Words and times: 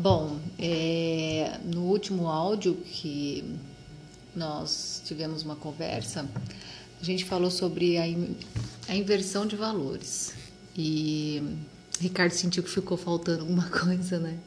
Bom, 0.00 0.40
é, 0.58 1.58
no 1.62 1.82
último 1.82 2.26
áudio 2.26 2.74
que 2.74 3.44
nós 4.34 5.02
tivemos 5.04 5.42
uma 5.42 5.56
conversa, 5.56 6.26
a 6.98 7.04
gente 7.04 7.26
falou 7.26 7.50
sobre 7.50 7.98
a, 7.98 8.04
a 8.88 8.96
inversão 8.96 9.44
de 9.44 9.56
valores. 9.56 10.32
E 10.74 11.42
Ricardo 12.00 12.32
sentiu 12.32 12.62
que 12.62 12.70
ficou 12.70 12.96
faltando 12.96 13.42
alguma 13.42 13.68
coisa, 13.68 14.18
né? 14.18 14.38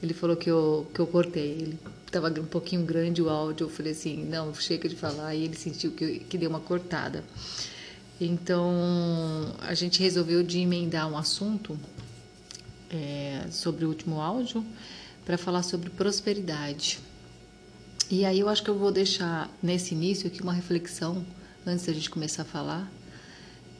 Ele 0.00 0.14
falou 0.14 0.36
que 0.36 0.48
eu, 0.48 0.86
que 0.94 1.00
eu 1.00 1.08
cortei. 1.08 1.50
Ele 1.50 1.78
estava 2.06 2.28
um 2.40 2.46
pouquinho 2.46 2.84
grande 2.86 3.20
o 3.20 3.28
áudio. 3.28 3.64
Eu 3.64 3.68
falei 3.68 3.90
assim: 3.90 4.24
não, 4.26 4.54
chega 4.54 4.88
de 4.88 4.94
falar. 4.94 5.34
E 5.34 5.42
ele 5.42 5.56
sentiu 5.56 5.90
que, 5.90 6.20
que 6.20 6.38
deu 6.38 6.48
uma 6.48 6.60
cortada. 6.60 7.24
Então 8.20 8.72
a 9.58 9.74
gente 9.74 10.00
resolveu 10.00 10.44
de 10.44 10.60
emendar 10.60 11.10
um 11.10 11.18
assunto 11.18 11.76
é, 12.90 13.46
sobre 13.50 13.84
o 13.84 13.88
último 13.88 14.20
áudio 14.20 14.64
para 15.24 15.36
falar 15.36 15.62
sobre 15.62 15.90
prosperidade. 15.90 16.98
E 18.10 18.24
aí 18.24 18.38
eu 18.38 18.48
acho 18.48 18.62
que 18.62 18.70
eu 18.70 18.78
vou 18.78 18.92
deixar 18.92 19.50
nesse 19.62 19.94
início 19.94 20.28
aqui 20.28 20.40
uma 20.40 20.52
reflexão 20.52 21.24
antes 21.66 21.86
da 21.86 21.92
gente 21.92 22.08
começar 22.08 22.42
a 22.42 22.44
falar 22.44 22.90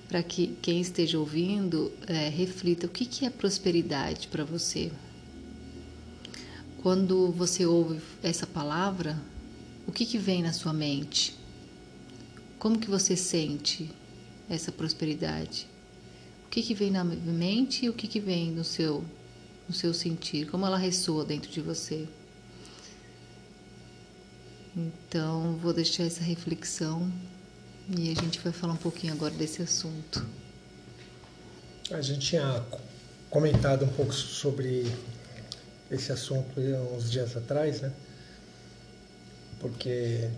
para 0.09 0.23
que 0.23 0.57
quem 0.63 0.81
esteja 0.81 1.19
ouvindo 1.19 1.93
é, 2.07 2.29
reflita 2.29 2.87
o 2.87 2.91
que, 2.91 3.05
que 3.05 3.25
é 3.25 3.31
prosperidade 3.31 4.29
para 4.29 4.45
você. 4.45 4.91
Quando 6.83 7.33
você 7.33 7.67
ouve 7.67 8.01
essa 8.23 8.47
palavra, 8.47 9.21
o 9.87 9.93
que, 9.93 10.07
que 10.07 10.19
vem 10.19 10.43
na 10.43 10.53
sua 10.53 10.73
mente? 10.73 11.37
Como 12.59 12.79
que 12.79 12.89
você 12.89 13.17
sente 13.17 13.91
essa 14.49 14.71
prosperidade? 14.71 15.67
O 16.47 16.49
que, 16.49 16.63
que 16.63 16.75
vem 16.75 16.91
na 16.91 17.05
mente 17.05 17.85
e 17.85 17.89
o 17.91 17.93
que, 17.93 18.09
que 18.09 18.21
vem 18.21 18.51
no 18.51 18.65
seu, 18.65 19.05
no 19.69 19.75
seu 19.75 19.93
sentir? 19.93 20.47
Como 20.47 20.65
ela 20.65 20.79
ressoa 20.79 21.25
dentro 21.25 21.51
de 21.51 21.61
você? 21.61 22.09
Então, 24.75 25.57
vou 25.57 25.73
deixar 25.73 26.05
essa 26.05 26.23
reflexão 26.23 27.13
e 27.99 28.11
a 28.11 28.15
gente 28.15 28.39
vai 28.41 28.53
falar 28.53 28.75
um 28.75 28.79
pouquinho 28.79 29.13
agora 29.13 29.35
desse 29.35 29.61
assunto. 29.61 30.27
A 31.91 32.01
gente 32.01 32.21
tinha 32.21 32.65
comentado 33.29 33.85
um 33.85 33.89
pouco 33.89 34.15
sobre 34.15 34.87
esse 35.91 36.13
assunto 36.13 36.61
uns 36.95 37.11
dias 37.11 37.37
atrás, 37.37 37.81
né? 37.81 37.93
Porque 39.61 40.31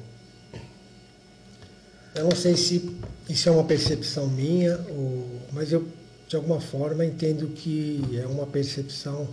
eu 2.15 2.25
não 2.25 2.37
sei 2.37 2.57
se 2.57 2.97
isso 3.29 3.49
é 3.49 3.53
uma 3.53 3.65
percepção 3.65 4.27
minha, 4.27 4.79
ou, 4.89 5.41
mas 5.53 5.73
eu 5.73 5.87
de 6.29 6.37
alguma 6.37 6.61
forma 6.61 7.05
entendo 7.05 7.49
que 7.49 8.03
é 8.15 8.27
uma 8.27 8.47
percepção 8.47 9.27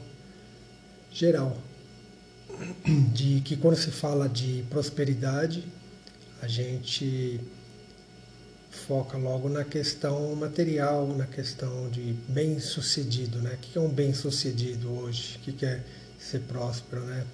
geral 1.11 1.57
de 3.13 3.41
que 3.41 3.57
quando 3.57 3.75
se 3.75 3.91
fala 3.91 4.29
de 4.29 4.63
prosperidade, 4.69 5.66
a 6.41 6.47
gente 6.47 7.39
foca 8.88 9.17
logo 9.17 9.49
na 9.49 9.63
questão 9.63 10.33
material, 10.35 11.07
na 11.07 11.25
questão 11.25 11.89
de 11.89 12.13
bem-sucedido, 12.29 13.39
né? 13.39 13.55
O 13.55 13.57
que 13.57 13.77
é 13.77 13.81
um 13.81 13.89
bem-sucedido 13.89 14.89
hoje? 14.91 15.38
O 15.38 15.39
que 15.39 15.66
é 15.66 15.83
ser 16.17 16.39
próspero, 16.41 17.03
né? 17.03 17.25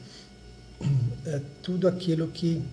É 1.26 1.40
tudo 1.62 1.88
aquilo 1.88 2.28
que, 2.30 2.64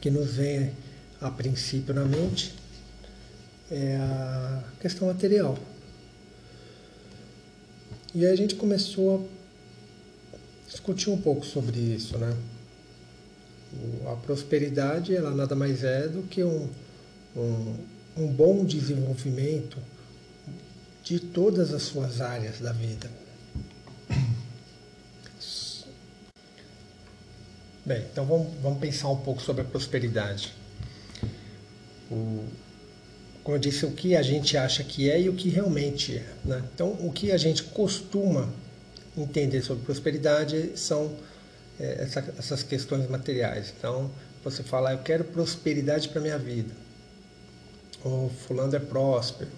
que 0.00 0.10
nos 0.10 0.34
vem 0.34 0.72
a 1.20 1.30
princípio 1.30 1.92
na 1.92 2.04
mente 2.04 2.54
é 3.70 3.96
a 3.96 4.62
questão 4.80 5.08
material. 5.08 5.58
E 8.14 8.24
aí 8.24 8.32
a 8.32 8.36
gente 8.36 8.54
começou 8.54 9.28
a 10.34 10.70
discutir 10.70 11.10
um 11.10 11.20
pouco 11.20 11.44
sobre 11.44 11.78
isso, 11.78 12.16
né? 12.18 12.34
A 14.10 14.16
prosperidade, 14.16 15.14
ela 15.14 15.30
nada 15.30 15.54
mais 15.54 15.84
é 15.84 16.08
do 16.08 16.22
que 16.22 16.42
um, 16.42 16.68
um, 17.36 17.76
um 18.16 18.26
bom 18.26 18.64
desenvolvimento 18.64 19.78
de 21.04 21.20
todas 21.20 21.72
as 21.72 21.82
suas 21.82 22.20
áreas 22.20 22.60
da 22.60 22.72
vida. 22.72 23.10
Bem, 27.84 28.04
então 28.12 28.26
vamos, 28.26 28.48
vamos 28.62 28.78
pensar 28.80 29.08
um 29.08 29.16
pouco 29.16 29.40
sobre 29.40 29.62
a 29.62 29.64
prosperidade. 29.64 30.52
O, 32.10 32.44
como 33.48 33.56
eu 33.56 33.60
disse, 33.60 33.86
o 33.86 33.92
que 33.92 34.14
a 34.14 34.20
gente 34.20 34.58
acha 34.58 34.84
que 34.84 35.08
é 35.08 35.18
e 35.22 35.30
o 35.30 35.32
que 35.32 35.48
realmente 35.48 36.18
é. 36.18 36.26
Né? 36.44 36.62
Então, 36.74 36.90
o 37.00 37.10
que 37.10 37.32
a 37.32 37.38
gente 37.38 37.62
costuma 37.62 38.46
entender 39.16 39.62
sobre 39.62 39.86
prosperidade 39.86 40.72
são 40.76 41.16
é, 41.80 42.02
essa, 42.02 42.34
essas 42.38 42.62
questões 42.62 43.08
materiais. 43.08 43.72
Então, 43.78 44.10
você 44.44 44.62
fala, 44.62 44.92
eu 44.92 44.98
quero 44.98 45.24
prosperidade 45.24 46.10
para 46.10 46.20
minha 46.20 46.36
vida 46.36 46.74
o 48.04 48.30
fulano 48.46 48.76
é 48.76 48.78
próspero. 48.78 49.50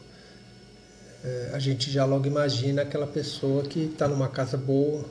É, 1.24 1.50
a 1.52 1.58
gente 1.58 1.90
já 1.90 2.04
logo 2.04 2.28
imagina 2.28 2.82
aquela 2.82 3.08
pessoa 3.08 3.64
que 3.64 3.86
está 3.86 4.06
numa 4.06 4.28
casa 4.28 4.56
boa, 4.56 5.04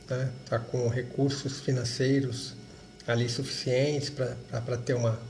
está 0.00 0.16
né? 0.16 0.30
Tá 0.48 0.58
com 0.58 0.88
recursos 0.88 1.60
financeiros 1.60 2.54
ali 3.06 3.28
suficientes 3.28 4.08
para 4.08 4.76
ter 4.78 4.94
uma, 4.94 5.20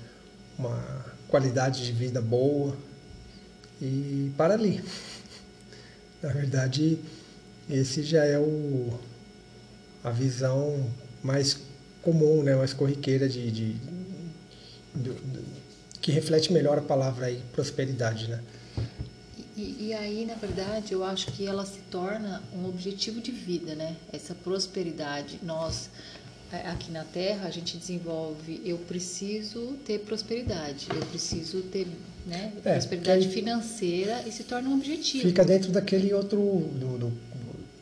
uma 0.56 1.13
qualidade 1.34 1.84
de 1.84 1.90
vida 1.90 2.20
boa 2.20 2.76
e 3.82 4.30
para 4.36 4.54
ali. 4.54 4.80
Na 6.22 6.28
verdade, 6.28 6.96
esse 7.68 8.04
já 8.04 8.24
é 8.24 8.38
o, 8.38 8.96
a 10.04 10.10
visão 10.10 10.88
mais 11.24 11.58
comum, 12.02 12.44
né, 12.44 12.54
mais 12.54 12.72
corriqueira 12.72 13.28
de, 13.28 13.50
de, 13.50 13.72
de, 14.94 15.10
de 15.10 15.44
que 16.00 16.12
reflete 16.12 16.52
melhor 16.52 16.78
a 16.78 16.82
palavra 16.82 17.26
aí, 17.26 17.42
prosperidade, 17.52 18.28
né? 18.28 18.40
E, 19.56 19.88
e, 19.88 19.92
aí, 19.92 20.24
na 20.26 20.34
verdade, 20.34 20.92
eu 20.92 21.02
acho 21.02 21.32
que 21.32 21.44
ela 21.46 21.66
se 21.66 21.80
torna 21.90 22.44
um 22.54 22.68
objetivo 22.68 23.20
de 23.20 23.32
vida, 23.32 23.74
né? 23.74 23.96
Essa 24.12 24.36
prosperidade. 24.36 25.40
Nós, 25.42 25.90
aqui 26.52 26.92
na 26.92 27.04
Terra, 27.04 27.48
a 27.48 27.50
gente 27.50 27.76
desenvolve, 27.76 28.60
eu 28.64 28.78
preciso 28.78 29.76
ter 29.84 30.00
prosperidade, 30.00 30.86
eu 30.94 31.04
preciso 31.06 31.62
ter 31.62 31.86
né, 32.26 32.52
é, 32.64 32.72
prosperidade 32.74 33.28
financeira 33.28 34.22
e 34.26 34.32
se 34.32 34.44
torna 34.44 34.68
um 34.68 34.74
objetivo. 34.74 35.26
Fica 35.26 35.44
dentro 35.44 35.72
daquele 35.72 36.12
outro, 36.12 36.38
do, 36.38 36.98
do, 36.98 37.12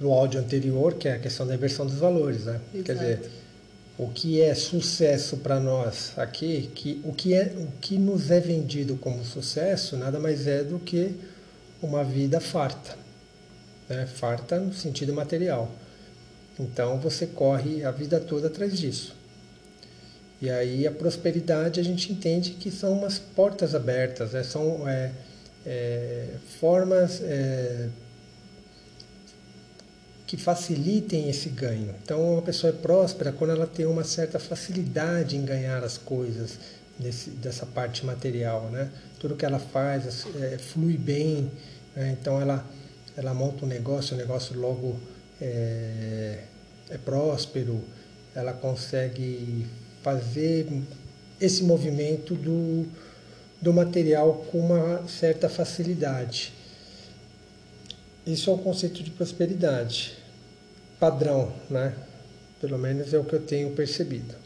do 0.00 0.10
áudio 0.10 0.40
anterior, 0.40 0.94
que 0.94 1.08
é 1.08 1.14
a 1.14 1.18
questão 1.18 1.46
da 1.46 1.54
inversão 1.54 1.86
dos 1.86 1.96
valores, 1.96 2.44
né? 2.44 2.60
Exato. 2.72 2.84
Quer 2.84 2.94
dizer, 2.94 3.30
o 3.98 4.08
que 4.08 4.40
é 4.40 4.54
sucesso 4.54 5.36
para 5.38 5.60
nós 5.60 6.12
aqui, 6.16 6.70
que 6.74 7.00
o 7.04 7.12
que 7.12 7.34
é 7.34 7.54
o 7.56 7.68
que 7.80 7.98
nos 7.98 8.30
é 8.30 8.40
vendido 8.40 8.96
como 8.96 9.24
sucesso 9.24 9.96
nada 9.96 10.18
mais 10.18 10.46
é 10.46 10.64
do 10.64 10.78
que 10.78 11.14
uma 11.82 12.02
vida 12.02 12.40
farta, 12.40 12.96
né? 13.88 14.06
farta 14.06 14.58
no 14.58 14.72
sentido 14.72 15.12
material. 15.12 15.70
Então 16.62 16.98
você 16.98 17.26
corre 17.26 17.84
a 17.84 17.90
vida 17.90 18.20
toda 18.20 18.46
atrás 18.46 18.78
disso. 18.78 19.14
E 20.40 20.50
aí 20.50 20.86
a 20.86 20.90
prosperidade 20.90 21.78
a 21.78 21.82
gente 21.84 22.12
entende 22.12 22.52
que 22.52 22.70
são 22.70 22.92
umas 22.92 23.18
portas 23.18 23.74
abertas, 23.74 24.32
né? 24.32 24.42
são 24.42 24.88
é, 24.88 25.12
é, 25.64 26.28
formas 26.58 27.20
é, 27.22 27.88
que 30.26 30.36
facilitem 30.36 31.28
esse 31.28 31.48
ganho. 31.48 31.94
Então, 32.02 32.32
uma 32.32 32.42
pessoa 32.42 32.72
é 32.72 32.76
próspera 32.76 33.30
quando 33.30 33.50
ela 33.50 33.66
tem 33.66 33.86
uma 33.86 34.02
certa 34.02 34.38
facilidade 34.38 35.36
em 35.36 35.44
ganhar 35.44 35.84
as 35.84 35.96
coisas 35.96 36.58
desse, 36.98 37.30
dessa 37.30 37.66
parte 37.66 38.04
material, 38.04 38.68
né? 38.70 38.90
Tudo 39.20 39.36
que 39.36 39.44
ela 39.44 39.58
faz 39.58 40.26
é, 40.40 40.58
flui 40.58 40.96
bem, 40.96 41.52
né? 41.94 42.16
então 42.18 42.40
ela 42.40 42.66
ela 43.16 43.34
monta 43.34 43.64
um 43.64 43.68
negócio, 43.68 44.14
o 44.14 44.18
negócio 44.18 44.58
logo 44.58 44.98
é, 45.40 46.44
é 46.92 46.98
próspero, 46.98 47.82
ela 48.34 48.52
consegue 48.52 49.66
fazer 50.02 50.66
esse 51.40 51.64
movimento 51.64 52.34
do, 52.34 52.86
do 53.60 53.72
material 53.72 54.46
com 54.50 54.58
uma 54.58 55.08
certa 55.08 55.48
facilidade. 55.48 56.52
Isso 58.26 58.50
é 58.50 58.52
o 58.52 58.58
conceito 58.58 59.02
de 59.02 59.10
prosperidade 59.10 60.18
padrão, 61.00 61.52
né? 61.68 61.94
Pelo 62.60 62.78
menos 62.78 63.12
é 63.12 63.18
o 63.18 63.24
que 63.24 63.32
eu 63.32 63.40
tenho 63.40 63.72
percebido. 63.72 64.36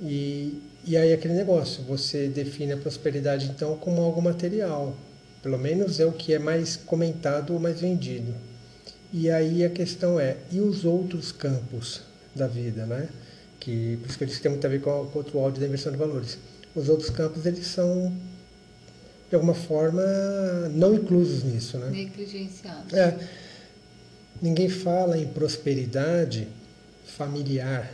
E, 0.00 0.62
e 0.84 0.96
aí 0.96 1.12
aquele 1.12 1.34
negócio, 1.34 1.82
você 1.82 2.28
define 2.28 2.74
a 2.74 2.76
prosperidade 2.76 3.46
então 3.46 3.76
como 3.78 4.00
algo 4.00 4.22
material. 4.22 4.94
Pelo 5.42 5.58
menos 5.58 5.98
é 5.98 6.06
o 6.06 6.12
que 6.12 6.32
é 6.32 6.38
mais 6.38 6.76
comentado 6.76 7.54
ou 7.54 7.58
mais 7.58 7.80
vendido. 7.80 8.32
E 9.16 9.30
aí 9.30 9.64
a 9.64 9.70
questão 9.70 10.18
é, 10.18 10.38
e 10.50 10.58
os 10.58 10.84
outros 10.84 11.30
campos 11.30 12.00
da 12.34 12.48
vida, 12.48 12.84
né? 12.84 13.08
Que, 13.60 13.96
por 14.00 14.08
isso 14.08 14.18
que 14.18 14.24
eu 14.24 14.26
disse 14.26 14.40
que 14.40 14.42
tem 14.42 14.50
muito 14.50 14.66
a 14.66 14.68
ver 14.68 14.80
com, 14.80 15.06
com 15.06 15.18
outro 15.20 15.38
áudio 15.38 15.60
da 15.60 15.68
inversão 15.68 15.92
de 15.92 15.98
valores. 15.98 16.36
Os 16.74 16.88
outros 16.88 17.10
campos, 17.10 17.46
eles 17.46 17.64
são, 17.64 18.12
de 19.30 19.36
alguma 19.36 19.54
forma, 19.54 20.02
não 20.72 20.96
inclusos 20.96 21.44
nisso, 21.44 21.78
né? 21.78 21.90
Negligenciados. 21.90 22.92
É. 22.92 23.16
ninguém 24.42 24.68
fala 24.68 25.16
em 25.16 25.28
prosperidade 25.28 26.48
familiar, 27.06 27.88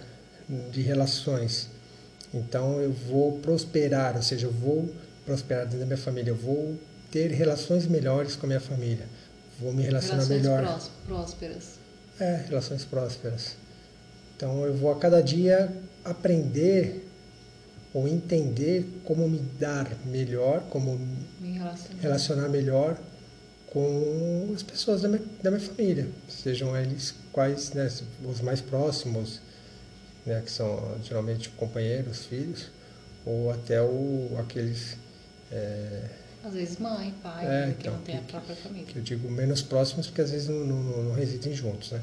de 0.72 0.80
relações. 0.80 1.68
Então 2.32 2.80
eu 2.80 2.92
vou 2.92 3.38
prosperar, 3.40 4.16
ou 4.16 4.22
seja, 4.22 4.46
eu 4.46 4.52
vou 4.52 4.88
prosperar 5.26 5.64
dentro 5.64 5.80
da 5.80 5.86
minha 5.86 5.98
família, 5.98 6.30
eu 6.30 6.36
vou 6.36 6.78
ter 7.10 7.30
relações 7.30 7.86
melhores 7.86 8.36
com 8.36 8.46
a 8.46 8.48
minha 8.48 8.60
família, 8.60 9.06
vou 9.60 9.72
me 9.72 9.82
relacionar 9.82 10.24
relações 10.24 10.42
melhor. 10.42 10.80
prósperas. 11.06 11.64
É, 12.18 12.44
relações 12.48 12.84
prósperas. 12.84 13.56
Então 14.36 14.64
eu 14.64 14.74
vou 14.74 14.90
a 14.90 14.96
cada 14.98 15.20
dia 15.20 15.70
aprender 16.04 17.06
ou 17.92 18.06
entender 18.06 18.86
como 19.04 19.28
me 19.28 19.38
dar 19.38 19.90
melhor, 20.06 20.62
como 20.70 20.98
Me 21.40 21.52
relacionar. 21.58 22.00
relacionar 22.00 22.48
melhor 22.48 22.98
com 23.66 24.52
as 24.54 24.62
pessoas 24.62 25.02
da 25.02 25.08
minha, 25.08 25.22
da 25.42 25.50
minha 25.50 25.62
família, 25.62 26.08
sejam 26.28 26.76
eles 26.76 27.14
quais, 27.32 27.72
né, 27.72 27.88
os 28.24 28.40
mais 28.40 28.60
próximos, 28.60 29.40
né, 30.26 30.40
que 30.44 30.50
são 30.50 30.96
geralmente 31.04 31.48
companheiros, 31.50 32.26
filhos, 32.26 32.70
ou 33.24 33.50
até 33.50 33.80
o, 33.80 34.36
aqueles 34.38 34.96
é, 35.52 36.04
Às 36.42 36.54
vezes 36.54 36.78
mãe, 36.78 37.14
pai, 37.22 37.44
É, 37.44 37.48
né, 37.48 37.74
que 37.78 37.80
então, 37.82 37.92
não 37.94 38.00
tem 38.02 38.16
a 38.16 38.22
própria 38.22 38.56
família. 38.56 38.86
eu 38.94 39.02
digo 39.02 39.30
menos 39.30 39.60
próximos 39.62 40.06
porque 40.06 40.22
às 40.22 40.30
vezes 40.30 40.48
não, 40.48 40.64
não, 40.64 41.02
não 41.04 41.14
residem 41.14 41.52
juntos, 41.54 41.90
né? 41.92 42.00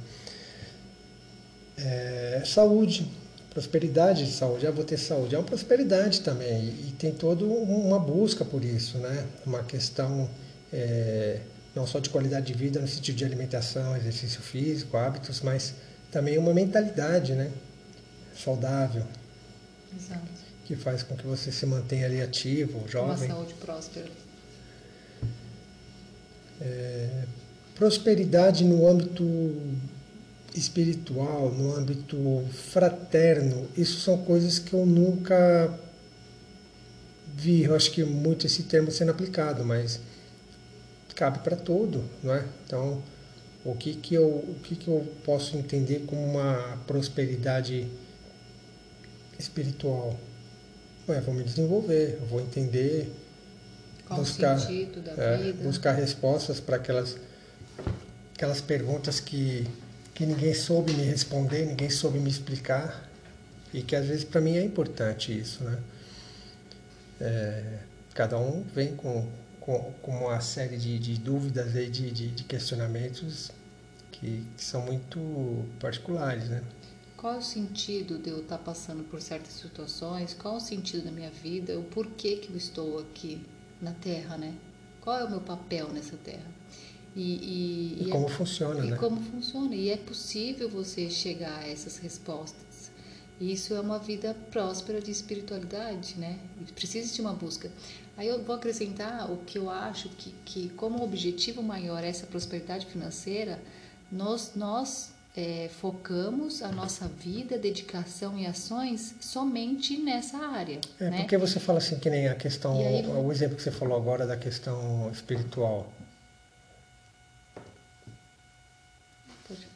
É, 1.77 2.43
saúde, 2.45 3.07
prosperidade 3.51 4.25
de 4.25 4.31
saúde, 4.31 4.65
ah, 4.65 4.71
vou 4.71 4.83
ter 4.83 4.97
saúde, 4.97 5.35
é 5.35 5.37
uma 5.37 5.43
prosperidade 5.45 6.21
também 6.21 6.63
e, 6.65 6.89
e 6.89 6.95
tem 6.97 7.11
toda 7.11 7.45
uma 7.45 7.99
busca 7.99 8.43
por 8.45 8.63
isso, 8.63 8.97
né? 8.99 9.25
Uma 9.45 9.63
questão 9.63 10.29
é, 10.71 11.39
não 11.75 11.85
só 11.85 11.99
de 11.99 12.09
qualidade 12.09 12.47
de 12.47 12.53
vida 12.53 12.79
no 12.79 12.87
sentido 12.87 13.15
de 13.15 13.25
alimentação, 13.25 13.95
exercício 13.95 14.41
físico, 14.41 14.97
hábitos, 14.97 15.41
mas 15.41 15.73
também 16.11 16.37
uma 16.37 16.53
mentalidade, 16.53 17.33
né? 17.33 17.51
Saudável, 18.35 19.03
Exato. 19.95 20.21
Que 20.67 20.75
faz 20.75 21.01
com 21.01 21.15
que 21.15 21.25
você 21.25 21.49
se 21.49 21.65
mantenha 21.65 22.05
ali 22.05 22.21
ativo, 22.21 22.79
Uma 22.79 22.87
jovem. 22.89 23.29
saúde 23.29 23.53
próspera. 23.53 24.05
prosperidade 27.73 28.65
no 28.65 28.85
âmbito 28.85 29.23
espiritual, 30.53 31.51
no 31.51 31.73
âmbito 31.73 32.43
fraterno, 32.51 33.69
isso 33.77 34.01
são 34.01 34.17
coisas 34.25 34.59
que 34.59 34.73
eu 34.73 34.85
nunca 34.85 35.79
vi, 37.33 37.63
eu 37.63 37.73
acho 37.75 37.91
que 37.91 38.03
muito 38.03 38.45
esse 38.45 38.63
termo 38.63 38.91
sendo 38.91 39.11
aplicado, 39.11 39.63
mas 39.63 40.01
cabe 41.15 41.39
para 41.39 41.55
tudo, 41.55 42.03
não 42.21 42.33
é? 42.35 42.45
Então, 42.65 43.01
o 43.63 43.73
que 43.73 43.93
que 43.93 44.15
eu, 44.15 44.27
o 44.27 44.55
que 44.63 44.75
que 44.75 44.87
eu 44.87 45.07
posso 45.23 45.55
entender 45.55 46.03
como 46.07 46.21
uma 46.23 46.77
prosperidade 46.85 47.87
espiritual? 49.39 50.19
Ué, 51.07 51.21
vou 51.21 51.33
me 51.33 51.43
desenvolver, 51.43 52.19
vou 52.29 52.41
entender 52.41 53.09
Qual 54.05 54.19
buscar, 54.19 54.57
é, 55.17 55.53
buscar 55.53 55.93
respostas 55.93 56.59
para 56.59 56.75
aquelas 56.75 57.17
aquelas 58.33 58.61
perguntas 58.61 59.19
que 59.19 59.67
que 60.13 60.25
ninguém 60.25 60.53
soube 60.53 60.91
me 60.93 61.03
responder, 61.03 61.65
ninguém 61.67 61.91
soube 61.91 62.17
me 62.17 62.29
explicar 62.29 63.07
e 63.71 63.83
que 63.83 63.95
às 63.95 64.05
vezes 64.07 64.23
para 64.23 64.41
mim 64.41 64.57
é 64.57 64.63
importante 64.63 65.37
isso, 65.37 65.63
né? 65.63 65.79
É, 67.21 67.79
cada 68.15 68.37
um 68.39 68.63
vem 68.73 68.95
com, 68.95 69.27
com, 69.59 69.93
com 70.01 70.11
uma 70.11 70.41
série 70.41 70.75
de, 70.75 70.97
de 70.97 71.19
dúvidas 71.19 71.75
aí, 71.75 71.87
de, 71.87 72.09
de, 72.09 72.29
de 72.29 72.43
questionamentos 72.45 73.51
que, 74.11 74.43
que 74.57 74.63
são 74.63 74.81
muito 74.81 75.65
particulares, 75.79 76.49
né? 76.49 76.63
Qual 77.17 77.33
é 77.33 77.37
o 77.37 77.41
sentido 77.41 78.19
de 78.19 78.29
eu 78.29 78.41
estar 78.41 78.59
passando 78.59 79.03
por 79.03 79.19
certas 79.19 79.53
situações? 79.53 80.35
Qual 80.35 80.53
é 80.53 80.57
o 80.57 80.59
sentido 80.59 81.05
da 81.05 81.11
minha 81.11 81.31
vida? 81.31 81.77
O 81.79 81.83
porquê 81.83 82.35
que 82.35 82.51
eu 82.51 82.55
estou 82.55 82.99
aqui 82.99 83.41
na 83.81 83.91
Terra, 83.91 84.37
né? 84.37 84.53
Qual 85.01 85.17
é 85.17 85.23
o 85.23 85.29
meu 85.29 85.41
papel 85.41 85.89
nessa 85.89 86.15
Terra? 86.17 86.45
E, 87.15 87.21
e, 87.21 88.03
E, 88.03 88.07
e 88.07 88.11
como 88.11 88.27
é, 88.27 88.29
funciona, 88.29 88.85
e 88.85 88.91
né? 88.91 88.97
como 88.97 89.19
funciona. 89.19 89.73
E 89.73 89.89
é 89.89 89.97
possível 89.97 90.69
você 90.69 91.09
chegar 91.09 91.57
a 91.57 91.67
essas 91.67 91.97
respostas. 91.97 92.91
E 93.39 93.51
Isso 93.51 93.73
é 93.73 93.79
uma 93.79 93.97
vida 93.97 94.35
próspera 94.51 95.01
de 95.01 95.09
espiritualidade, 95.09 96.15
né? 96.19 96.39
E 96.61 96.71
Precisa 96.71 97.11
de 97.11 97.19
uma 97.19 97.33
busca. 97.33 97.71
Aí 98.15 98.27
eu 98.27 98.43
vou 98.43 98.55
acrescentar 98.55 99.31
o 99.31 99.37
que 99.37 99.57
eu 99.57 99.71
acho 99.71 100.09
que, 100.09 100.35
que 100.45 100.69
como 100.69 101.03
objetivo 101.03 101.63
maior 101.63 102.03
é 102.03 102.09
essa 102.09 102.27
prosperidade 102.27 102.85
financeira, 102.85 103.59
nós, 104.11 104.53
nós 104.55 105.16
é, 105.37 105.69
focamos 105.79 106.63
a 106.63 106.69
nossa 106.71 107.07
vida, 107.07 107.59
dedicação 107.59 108.39
e 108.39 108.47
ações 108.47 109.15
somente 109.21 109.95
nessa 109.95 110.35
área. 110.39 110.81
É, 110.99 111.09
né? 111.11 111.17
porque 111.19 111.37
você 111.37 111.59
fala 111.59 111.77
assim 111.77 111.99
que 111.99 112.09
nem 112.09 112.27
a 112.27 112.33
questão, 112.33 112.75
aí- 112.79 113.05
o 113.05 113.31
exemplo 113.31 113.55
que 113.55 113.61
você 113.61 113.69
falou 113.71 113.95
agora 113.95 114.25
da 114.25 114.35
questão 114.35 115.11
espiritual. 115.11 115.93
Pode- 119.47 119.67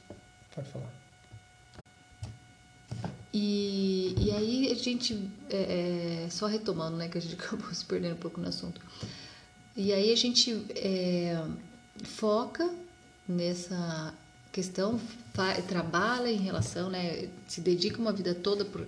Pode 0.55 0.67
falar. 0.69 0.89
E, 3.31 4.15
e 4.17 4.31
aí 4.31 4.71
a 4.71 4.75
gente, 4.75 5.29
é, 5.47 6.25
é, 6.25 6.29
só 6.31 6.47
retomando, 6.47 6.97
né, 6.97 7.07
que 7.07 7.19
a 7.19 7.21
gente 7.21 7.35
acabou 7.39 7.71
se 7.71 7.85
perdendo 7.85 8.13
um 8.15 8.19
pouco 8.19 8.41
no 8.41 8.47
assunto. 8.49 8.81
E 9.77 9.93
aí 9.93 10.11
a 10.11 10.17
gente 10.17 10.65
é, 10.75 11.39
foca 12.03 12.67
nessa 13.29 14.11
questão, 14.51 14.99
trabalha 15.67 16.29
em 16.29 16.37
relação, 16.37 16.89
né, 16.89 17.29
se 17.47 17.61
dedica 17.61 17.99
uma 17.99 18.11
vida 18.11 18.35
toda 18.35 18.65
para 18.65 18.85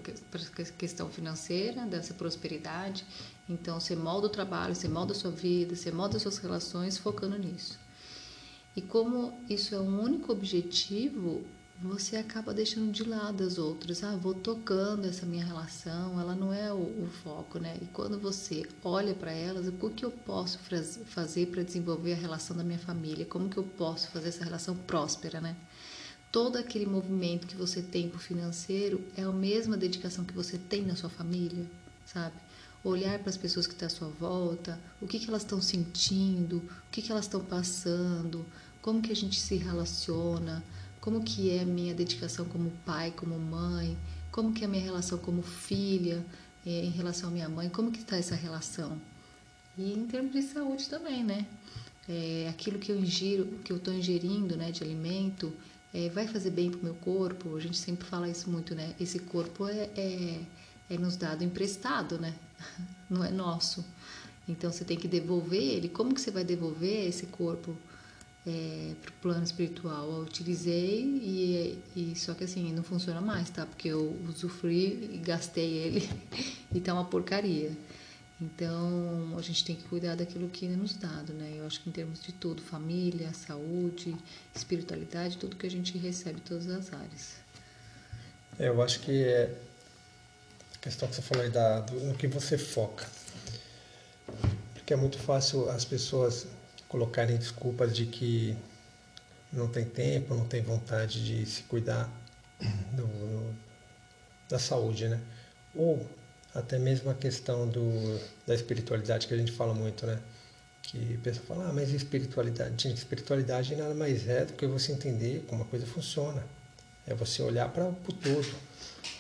questão 0.78 1.10
financeira, 1.10 1.86
dessa 1.86 2.14
prosperidade. 2.14 3.06
Então 3.50 3.80
você 3.80 3.96
molda 3.96 4.28
o 4.28 4.30
trabalho, 4.30 4.76
você 4.76 4.88
molda 4.88 5.14
a 5.14 5.16
sua 5.16 5.32
vida, 5.32 5.76
você 5.76 5.92
molda 5.92 6.18
as 6.18 6.24
suas 6.24 6.38
relações 6.38 6.98
focando 6.98 7.38
nisso. 7.38 7.80
E 8.76 8.82
como 8.82 9.40
isso 9.50 9.74
é 9.76 9.80
um 9.80 10.02
único 10.02 10.32
objetivo, 10.32 11.44
você 11.84 12.16
acaba 12.16 12.54
deixando 12.54 12.92
de 12.94 13.04
lado 13.04 13.44
as 13.44 13.58
outras. 13.58 14.04
Ah, 14.04 14.16
vou 14.16 14.34
tocando 14.34 15.06
essa 15.06 15.26
minha 15.26 15.44
relação, 15.44 16.20
ela 16.20 16.34
não 16.34 16.54
é 16.54 16.72
o, 16.72 16.78
o 16.78 17.10
foco, 17.24 17.60
né? 17.60 17.78
E 17.82 17.86
quando 17.88 18.18
você 18.18 18.66
olha 18.82 19.14
para 19.14 19.34
elas, 19.34 19.68
o 19.68 19.90
que 19.90 20.06
eu 20.06 20.12
posso 20.12 20.58
fazer 21.06 21.48
para 21.48 21.62
desenvolver 21.62 22.14
a 22.14 22.18
relação 22.18 22.56
da 22.56 22.64
minha 22.64 22.80
família? 22.80 23.26
Como 23.26 23.50
que 23.50 23.58
eu 23.58 23.64
posso 23.64 24.08
fazer 24.08 24.30
essa 24.30 24.46
relação 24.46 24.78
próspera, 24.78 25.42
né? 25.42 25.58
Todo 26.32 26.58
aquele 26.58 26.86
movimento 26.86 27.46
que 27.46 27.56
você 27.56 27.82
tem 27.82 28.10
pro 28.10 28.18
financeiro 28.18 29.04
é 29.18 29.24
a 29.24 29.32
mesma 29.32 29.76
dedicação 29.76 30.24
que 30.24 30.34
você 30.34 30.58
tem 30.58 30.84
na 30.84 30.96
sua 30.96 31.10
família, 31.10 31.70
sabe? 32.06 32.36
Olhar 32.82 33.20
para 33.20 33.30
as 33.30 33.38
pessoas 33.38 33.68
que 33.68 33.74
estão 33.74 33.88
à 33.88 33.90
sua 33.90 34.08
volta, 34.08 34.80
o 35.02 35.08
que, 35.08 35.20
que 35.20 35.28
elas 35.28 35.42
estão 35.42 35.62
sentindo, 35.62 36.58
o 36.58 36.92
que, 36.92 37.02
que 37.02 37.12
elas 37.12 37.26
estão 37.26 37.44
passando, 37.44 38.46
como 38.82 39.02
que 39.02 39.12
a 39.12 39.16
gente 39.16 39.40
se 39.40 39.56
relaciona, 39.56 40.64
como 41.04 41.22
que 41.22 41.50
é 41.50 41.64
a 41.64 41.66
minha 41.66 41.94
dedicação 41.94 42.46
como 42.46 42.72
pai, 42.86 43.12
como 43.12 43.38
mãe, 43.38 43.98
como 44.32 44.54
que 44.54 44.64
é 44.64 44.68
a 44.68 44.70
minha 44.70 44.82
relação 44.82 45.18
como 45.18 45.42
filha 45.42 46.26
eh, 46.66 46.86
em 46.86 46.92
relação 46.92 47.28
à 47.28 47.32
minha 47.34 47.50
mãe, 47.50 47.68
como 47.68 47.92
que 47.92 48.00
está 48.00 48.16
essa 48.16 48.36
relação? 48.36 48.98
E 49.78 49.92
em 49.92 50.08
termos 50.08 50.32
de 50.32 50.42
saúde 50.42 50.88
também, 50.88 51.22
né? 51.22 51.46
É, 52.08 52.48
aquilo 52.50 52.80
que 52.80 52.90
eu 52.90 52.98
ingiro, 52.98 53.48
que 53.66 53.74
eu 53.74 53.78
estou 53.78 53.94
ingerindo, 53.94 54.56
né, 54.56 54.72
de 54.72 54.82
alimento, 54.82 55.52
é, 55.94 56.08
vai 56.08 56.26
fazer 56.26 56.52
bem 56.52 56.72
para 56.72 56.80
o 56.80 56.84
meu 56.86 56.96
corpo. 56.96 57.54
A 57.54 57.60
gente 57.60 57.76
sempre 57.76 58.08
fala 58.08 58.30
isso 58.30 58.50
muito, 58.50 58.74
né? 58.74 58.96
Esse 58.98 59.20
corpo 59.20 59.68
é, 59.68 59.90
é, 59.98 60.40
é 60.90 60.98
nos 60.98 61.18
dado 61.18 61.44
emprestado, 61.44 62.18
né? 62.18 62.34
Não 63.10 63.26
é 63.26 63.30
nosso. 63.30 63.84
Então 64.48 64.72
você 64.72 64.86
tem 64.86 64.96
que 64.96 65.10
devolver 65.10 65.62
ele. 65.62 65.90
Como 65.90 66.14
que 66.14 66.22
você 66.22 66.32
vai 66.32 66.46
devolver 66.46 67.10
esse 67.10 67.26
corpo 67.26 67.76
é, 68.46 68.94
o 69.08 69.12
plano 69.22 69.44
espiritual? 69.44 70.12
Eu 70.12 70.24
utilizei 70.24 71.02
e, 71.04 71.80
e 71.96 72.16
só 72.16 72.34
que 72.34 72.44
assim 72.44 72.74
não 72.74 72.84
funciona 72.84 73.22
mais, 73.22 73.50
tá? 73.50 73.66
Porque 73.66 73.88
eu 73.88 74.20
usufruí 74.28 75.10
e 75.14 75.18
gastei 75.18 75.72
ele 75.72 76.10
e 76.74 76.80
tá 76.80 76.94
uma 76.94 77.06
porcaria. 77.06 77.72
Então, 78.42 79.36
a 79.38 79.42
gente 79.42 79.64
tem 79.64 79.76
que 79.76 79.84
cuidar 79.84 80.16
daquilo 80.16 80.50
que 80.50 80.66
é 80.66 80.70
nos 80.70 80.96
dado, 80.96 81.32
né? 81.34 81.54
Eu 81.56 81.66
acho 81.66 81.82
que 81.82 81.90
em 81.90 81.94
termos 81.94 82.22
de 82.22 82.34
tudo, 82.34 82.62
família, 82.62 83.32
saúde, 83.34 84.16
espiritualidade, 84.54 85.38
tudo 85.38 85.56
que 85.56 85.66
a 85.66 85.72
gente 85.72 85.98
recebe, 85.98 86.42
todas 86.42 86.68
as 86.68 86.92
áreas. 86.92 87.36
É, 88.60 88.68
eu 88.68 88.82
acho 88.82 89.00
que 89.00 89.24
é 89.24 89.56
a 90.76 90.78
questão 90.80 91.08
que 91.08 91.16
você 91.16 91.22
falou 91.22 91.44
aí 91.44 91.50
da, 91.50 91.80
do, 91.82 91.98
no 92.02 92.16
que 92.16 92.28
você 92.28 92.58
foca. 92.58 93.08
Porque 94.74 94.94
é 94.94 94.98
muito 94.98 95.18
fácil 95.18 95.70
as 95.70 95.86
pessoas 95.86 96.48
colocarem 96.94 97.36
desculpas 97.38 97.96
de 97.96 98.06
que 98.06 98.56
não 99.52 99.68
tem 99.68 99.84
tempo, 99.84 100.36
não 100.36 100.46
tem 100.46 100.62
vontade 100.62 101.26
de 101.26 101.44
se 101.44 101.64
cuidar 101.64 102.08
do, 102.94 103.08
do- 103.08 103.56
da 104.48 104.60
saúde, 104.60 105.08
né? 105.10 105.20
Ou 105.74 106.08
até 106.54 106.78
mesmo 106.78 107.10
a 107.10 107.16
questão 107.16 107.68
do, 107.68 108.20
da 108.46 108.54
espiritualidade 108.54 109.28
que 109.28 109.34
a 109.34 109.38
gente 109.38 109.52
fala 109.52 109.74
muito, 109.74 110.06
né? 110.06 110.20
que 110.84 111.16
a 111.16 111.24
pessoa 111.24 111.46
fala, 111.48 111.70
ah, 111.70 111.74
mas 111.74 111.90
espiritualidade? 111.92 112.84
Gente, 112.84 112.98
espiritualidade 112.98 113.76
nada 113.76 113.96
mais 113.96 114.28
é 114.28 114.46
do 114.46 114.54
que 114.54 114.68
você 114.68 114.92
entender 114.92 115.44
como 115.48 115.64
a 115.64 115.66
coisa 115.66 115.88
funciona. 115.88 116.44
É 117.08 117.16
você 117.16 117.42
olhar 117.42 117.70
para 117.70 117.86
o 117.90 117.94
todo, 117.96 118.54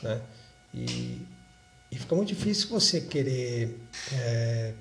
né? 0.03 0.21
E, 0.73 1.25
e 1.91 1.97
fica 1.97 2.15
muito 2.15 2.29
difícil 2.29 2.69
você 2.69 3.01
querer 3.01 3.79
é, 4.13 4.73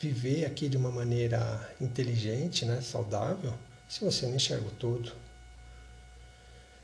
viver 0.00 0.44
aqui 0.44 0.68
de 0.68 0.76
uma 0.76 0.90
maneira 0.90 1.74
inteligente, 1.80 2.64
né, 2.64 2.80
saudável, 2.80 3.54
se 3.88 4.04
você 4.04 4.26
não 4.26 4.36
enxerga 4.36 4.66
o 4.66 4.70
todo. 4.70 5.12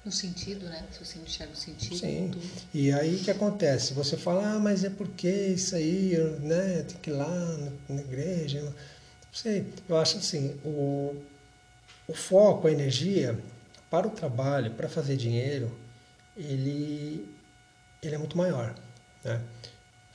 No 0.04 0.12
sentido, 0.12 0.66
né? 0.66 0.86
Se 0.92 1.02
você 1.02 1.18
não 1.18 1.24
enxerga 1.24 1.54
o 1.54 1.56
sentido. 1.56 1.96
Sim. 1.96 2.30
E 2.74 2.92
aí 2.92 3.16
o 3.16 3.18
que 3.20 3.30
acontece? 3.30 3.94
Você 3.94 4.18
fala, 4.18 4.56
ah, 4.56 4.58
mas 4.58 4.84
é 4.84 4.90
porque 4.90 5.28
isso 5.28 5.74
aí, 5.74 6.18
né? 6.40 6.82
Tem 6.82 6.98
que 6.98 7.08
ir 7.08 7.14
lá 7.14 7.56
na, 7.88 8.02
igreja. 8.02 8.60
Não 8.60 8.74
sei. 9.32 9.72
Eu 9.88 9.96
acho 9.96 10.18
assim, 10.18 10.60
o, 10.62 11.16
o 12.06 12.12
foco, 12.12 12.68
a 12.68 12.72
energia 12.72 13.38
para 13.88 14.06
o 14.06 14.10
trabalho, 14.10 14.72
para 14.72 14.90
fazer 14.90 15.16
dinheiro, 15.16 15.74
ele, 16.36 17.26
ele 18.02 18.14
é 18.14 18.18
muito 18.18 18.36
maior. 18.36 18.74
Né? 19.24 19.40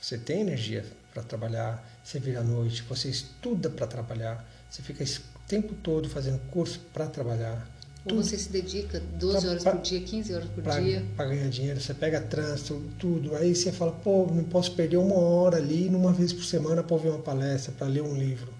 Você 0.00 0.16
tem 0.16 0.42
energia 0.42 0.84
para 1.12 1.22
trabalhar, 1.22 1.84
você 2.10 2.18
vira 2.18 2.40
à 2.40 2.44
noite, 2.44 2.82
você 2.88 3.08
estuda 3.08 3.70
para 3.70 3.86
trabalhar, 3.86 4.44
você 4.68 4.82
fica 4.82 5.04
o 5.04 5.46
tempo 5.46 5.74
todo 5.74 6.08
fazendo 6.08 6.40
curso 6.50 6.80
para 6.92 7.06
trabalhar 7.06 7.68
ou 8.04 8.16
você 8.16 8.38
se 8.38 8.50
dedica 8.50 8.98
12 8.98 9.46
horas 9.46 9.62
por 9.62 9.78
dia, 9.80 10.00
15 10.00 10.34
horas 10.34 10.48
por 10.48 10.64
pra, 10.64 10.80
dia? 10.80 11.04
Para 11.16 11.26
ganhar 11.26 11.48
dinheiro, 11.50 11.78
você 11.78 11.92
pega 11.92 12.20
trânsito, 12.20 12.82
tudo. 12.98 13.36
Aí 13.36 13.54
você 13.54 13.70
fala, 13.70 13.92
pô, 13.92 14.26
não 14.26 14.42
posso 14.44 14.72
perder 14.74 14.96
uma 14.96 15.16
hora 15.16 15.58
ali, 15.58 15.90
numa 15.90 16.12
vez 16.12 16.32
por 16.32 16.44
semana, 16.44 16.82
para 16.82 16.94
ouvir 16.94 17.10
uma 17.10 17.18
palestra, 17.18 17.72
para 17.76 17.86
ler 17.86 18.02
um 18.02 18.16
livro. 18.16 18.52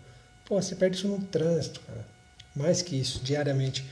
Pô, 0.44 0.60
você 0.60 0.74
perde 0.74 0.98
isso 0.98 1.08
no 1.08 1.18
trânsito, 1.22 1.80
cara. 1.80 2.04
Mais 2.54 2.82
que 2.82 2.96
isso, 2.96 3.20
diariamente, 3.24 3.88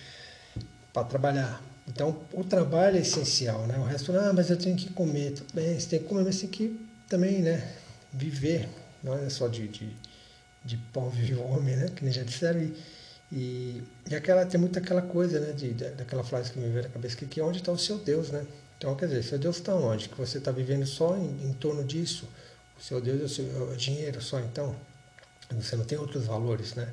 para 0.92 1.04
trabalhar. 1.04 1.62
Então, 1.86 2.18
o 2.34 2.44
trabalho 2.44 2.98
é 2.98 3.00
essencial, 3.00 3.66
né? 3.66 3.78
O 3.78 3.84
resto, 3.84 4.12
ah, 4.12 4.32
mas 4.34 4.50
eu 4.50 4.56
tenho 4.58 4.76
que 4.76 4.90
comer. 4.92 5.32
Tudo 5.32 5.54
bem, 5.54 5.80
você 5.80 5.88
tem 5.88 5.98
que 6.00 6.04
comer, 6.04 6.24
mas 6.24 6.34
você 6.34 6.46
tem 6.46 6.50
que 6.50 6.80
também, 7.08 7.40
né? 7.40 7.66
Viver. 8.12 8.68
Não 9.02 9.14
é 9.14 9.28
só 9.30 9.48
de, 9.48 9.68
de, 9.68 9.96
de 10.64 10.76
pão 10.92 11.08
vive 11.10 11.34
o 11.34 11.42
homem, 11.42 11.76
né? 11.76 11.88
Que 11.94 12.04
nem 12.04 12.12
já 12.12 12.22
disseram. 12.22 12.60
E, 12.60 12.74
e, 13.30 13.82
e 14.10 14.14
aquela, 14.14 14.46
tem 14.46 14.58
muito 14.58 14.78
aquela 14.78 15.02
coisa, 15.02 15.38
né, 15.38 15.52
de, 15.52 15.72
daquela 15.72 16.24
frase 16.24 16.50
que 16.50 16.58
me 16.58 16.68
veio 16.70 16.84
na 16.84 16.88
cabeça, 16.88 17.16
que, 17.16 17.26
que 17.26 17.40
onde 17.40 17.58
está 17.58 17.70
o 17.70 17.78
seu 17.78 17.98
Deus, 17.98 18.30
né? 18.30 18.46
Então, 18.78 18.94
quer 18.94 19.06
dizer, 19.06 19.22
seu 19.22 19.38
Deus 19.38 19.56
está 19.56 19.74
onde? 19.74 20.08
Que 20.08 20.16
você 20.16 20.38
está 20.38 20.50
vivendo 20.50 20.86
só 20.86 21.16
em, 21.16 21.48
em, 21.48 21.52
torno 21.54 21.84
disso. 21.84 22.28
O 22.78 22.82
seu 22.82 23.00
Deus 23.00 23.20
é 23.20 23.24
o, 23.24 23.28
seu, 23.28 23.70
é 23.70 23.72
o 23.72 23.76
dinheiro 23.76 24.22
só, 24.22 24.38
então. 24.40 24.74
Você 25.50 25.76
não 25.76 25.84
tem 25.84 25.98
outros 25.98 26.26
valores, 26.26 26.74
né? 26.74 26.92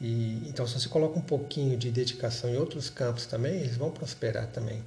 E, 0.00 0.48
então, 0.48 0.66
se 0.66 0.74
você 0.74 0.88
coloca 0.88 1.18
um 1.18 1.22
pouquinho 1.22 1.76
de 1.76 1.90
dedicação 1.90 2.50
em 2.50 2.56
outros 2.56 2.90
campos 2.90 3.26
também, 3.26 3.60
eles 3.60 3.76
vão 3.76 3.90
prosperar 3.90 4.46
também. 4.48 4.82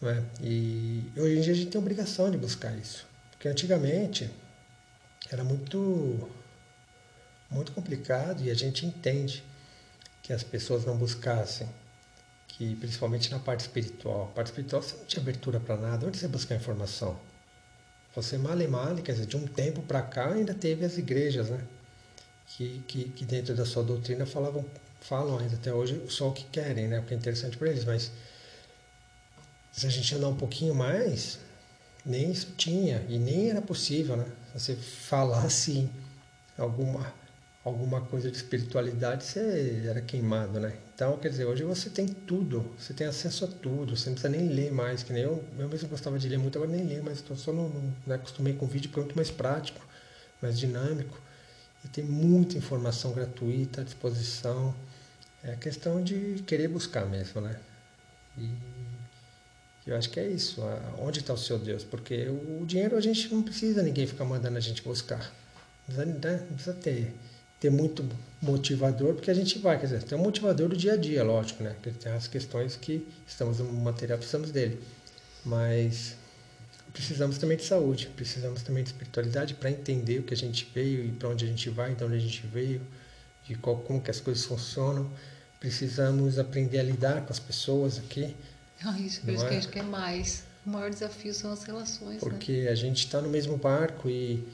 Não 0.00 0.10
é? 0.10 0.22
E 0.40 1.12
hoje 1.16 1.38
em 1.38 1.40
dia 1.40 1.52
a 1.52 1.56
gente 1.56 1.70
tem 1.70 1.80
obrigação 1.80 2.30
de 2.30 2.38
buscar 2.38 2.76
isso. 2.78 3.06
Porque 3.32 3.48
antigamente 3.48 4.30
era 5.34 5.42
muito, 5.42 6.30
muito 7.50 7.72
complicado 7.72 8.42
e 8.42 8.50
a 8.50 8.54
gente 8.54 8.86
entende 8.86 9.44
que 10.22 10.32
as 10.32 10.44
pessoas 10.44 10.84
não 10.84 10.96
buscassem, 10.96 11.68
que 12.46 12.76
principalmente 12.76 13.30
na 13.30 13.40
parte 13.40 13.60
espiritual, 13.60 14.28
a 14.30 14.34
parte 14.34 14.46
espiritual 14.46 14.80
você 14.80 14.96
não 14.96 15.04
tinha 15.04 15.20
abertura 15.20 15.58
para 15.58 15.76
nada, 15.76 16.06
onde 16.06 16.18
você 16.18 16.28
buscar 16.28 16.54
informação? 16.54 17.18
Você 18.14 18.38
mal 18.38 18.58
e 18.60 18.68
mal, 18.68 18.94
quer 18.96 19.12
dizer, 19.12 19.26
de 19.26 19.36
um 19.36 19.44
tempo 19.44 19.82
para 19.82 20.00
cá 20.02 20.32
ainda 20.32 20.54
teve 20.54 20.84
as 20.84 20.96
igrejas, 20.96 21.50
né? 21.50 21.60
Que, 22.46 22.84
que, 22.86 23.08
que 23.08 23.24
dentro 23.24 23.56
da 23.56 23.66
sua 23.66 23.82
doutrina 23.82 24.24
falavam, 24.24 24.64
falam 25.00 25.38
ainda 25.38 25.56
até 25.56 25.74
hoje 25.74 26.00
só 26.08 26.28
o 26.28 26.32
que 26.32 26.44
querem, 26.44 26.86
né? 26.86 27.00
Porque 27.00 27.14
é 27.14 27.16
interessante 27.16 27.56
para 27.56 27.68
eles, 27.70 27.84
mas 27.84 28.12
se 29.72 29.84
a 29.84 29.90
gente 29.90 30.14
andar 30.14 30.28
um 30.28 30.36
pouquinho 30.36 30.74
mais, 30.74 31.40
nem 32.04 32.32
tinha 32.32 33.04
e 33.08 33.18
nem 33.18 33.50
era 33.50 33.62
possível, 33.62 34.16
né? 34.16 34.26
Você 34.54 34.76
falar 34.76 35.44
assim 35.44 35.90
alguma 36.58 37.12
alguma 37.64 38.02
coisa 38.02 38.30
de 38.30 38.36
espiritualidade, 38.36 39.24
você 39.24 39.84
era 39.88 40.00
queimado, 40.02 40.60
né? 40.60 40.76
Então, 40.94 41.16
quer 41.16 41.30
dizer, 41.30 41.46
hoje 41.46 41.64
você 41.64 41.88
tem 41.88 42.06
tudo, 42.06 42.60
você 42.78 42.92
tem 42.92 43.06
acesso 43.06 43.46
a 43.46 43.48
tudo, 43.48 43.96
você 43.96 44.10
não 44.10 44.14
precisa 44.14 44.28
nem 44.28 44.48
ler 44.48 44.70
mais, 44.70 45.02
que 45.02 45.12
nem 45.14 45.22
eu, 45.22 45.42
eu 45.58 45.68
mesmo 45.68 45.88
gostava 45.88 46.18
de 46.18 46.28
ler 46.28 46.38
muito, 46.38 46.58
agora 46.58 46.70
nem 46.70 46.86
leio, 46.86 47.02
mas 47.02 47.14
estou 47.14 47.34
só 47.36 47.52
não, 47.52 47.70
não 47.70 47.94
né, 48.06 48.16
acostumei 48.16 48.52
com 48.52 48.66
vídeo 48.66 48.90
porque 48.90 49.00
é 49.00 49.04
muito 49.04 49.16
mais 49.16 49.30
prático, 49.30 49.80
mais 50.42 50.58
dinâmico, 50.58 51.18
e 51.84 51.88
tem 51.88 52.04
muita 52.04 52.58
informação 52.58 53.12
gratuita 53.12 53.80
à 53.80 53.84
disposição, 53.84 54.74
é 55.42 55.56
questão 55.56 56.02
de 56.02 56.42
querer 56.46 56.68
buscar 56.68 57.06
mesmo, 57.06 57.40
né? 57.40 57.58
E 58.36 58.50
eu 59.86 59.96
acho 59.96 60.10
que 60.10 60.18
é 60.18 60.26
isso, 60.26 60.62
onde 60.98 61.20
está 61.20 61.32
o 61.32 61.38
seu 61.38 61.58
Deus? 61.58 61.84
Porque 61.84 62.28
o 62.28 62.64
dinheiro 62.64 62.96
a 62.96 63.00
gente 63.00 63.32
não 63.32 63.42
precisa 63.42 63.82
ninguém 63.82 64.06
ficar 64.06 64.24
mandando 64.24 64.56
a 64.56 64.60
gente 64.60 64.82
buscar, 64.82 65.32
não 65.88 65.94
precisa, 65.94 66.04
né? 66.06 66.46
não 66.48 66.56
precisa 66.56 66.74
ter 66.74 67.14
ter 67.64 67.70
muito 67.70 68.06
motivador, 68.42 69.14
porque 69.14 69.30
a 69.30 69.34
gente 69.34 69.58
vai, 69.58 69.78
quer 69.78 69.86
dizer, 69.86 70.02
tem 70.02 70.18
um 70.18 70.20
motivador 70.20 70.68
do 70.68 70.76
dia 70.76 70.92
a 70.92 70.96
dia, 70.98 71.24
lógico, 71.24 71.62
né? 71.62 71.74
Porque 71.80 71.98
tem 71.98 72.12
as 72.12 72.28
questões 72.28 72.76
que 72.76 73.08
estamos 73.26 73.58
no 73.58 73.72
material, 73.72 74.18
precisamos 74.18 74.50
dele. 74.50 74.78
Mas 75.42 76.14
precisamos 76.92 77.38
também 77.38 77.56
de 77.56 77.64
saúde, 77.64 78.10
precisamos 78.14 78.62
também 78.62 78.82
de 78.82 78.90
espiritualidade 78.90 79.54
para 79.54 79.70
entender 79.70 80.18
o 80.18 80.24
que 80.24 80.34
a 80.34 80.36
gente 80.36 80.70
veio 80.74 81.06
e 81.06 81.12
para 81.12 81.30
onde 81.30 81.46
a 81.46 81.48
gente 81.48 81.70
vai, 81.70 81.94
de 81.94 82.04
onde 82.04 82.16
a 82.16 82.18
gente 82.18 82.46
veio, 82.46 82.82
de 83.46 83.54
qual, 83.54 83.78
como 83.78 83.98
que 83.98 84.10
as 84.10 84.20
coisas 84.20 84.44
funcionam. 84.44 85.10
Precisamos 85.58 86.38
aprender 86.38 86.80
a 86.80 86.82
lidar 86.82 87.24
com 87.24 87.32
as 87.32 87.40
pessoas 87.40 87.96
aqui. 87.96 88.36
Ah, 88.84 88.98
isso, 88.98 89.22
por 89.22 89.32
isso 89.32 89.44
é? 89.44 89.48
que 89.48 89.54
a 89.54 89.60
gente 89.60 89.72
quer 89.72 89.84
mais. 89.84 90.44
O 90.66 90.70
maior 90.70 90.90
desafio 90.90 91.32
são 91.32 91.52
as 91.52 91.62
relações. 91.64 92.20
Porque 92.20 92.64
né? 92.64 92.68
a 92.68 92.74
gente 92.74 92.98
está 92.98 93.20
no 93.20 93.28
mesmo 93.28 93.56
barco 93.56 94.08
e 94.08 94.46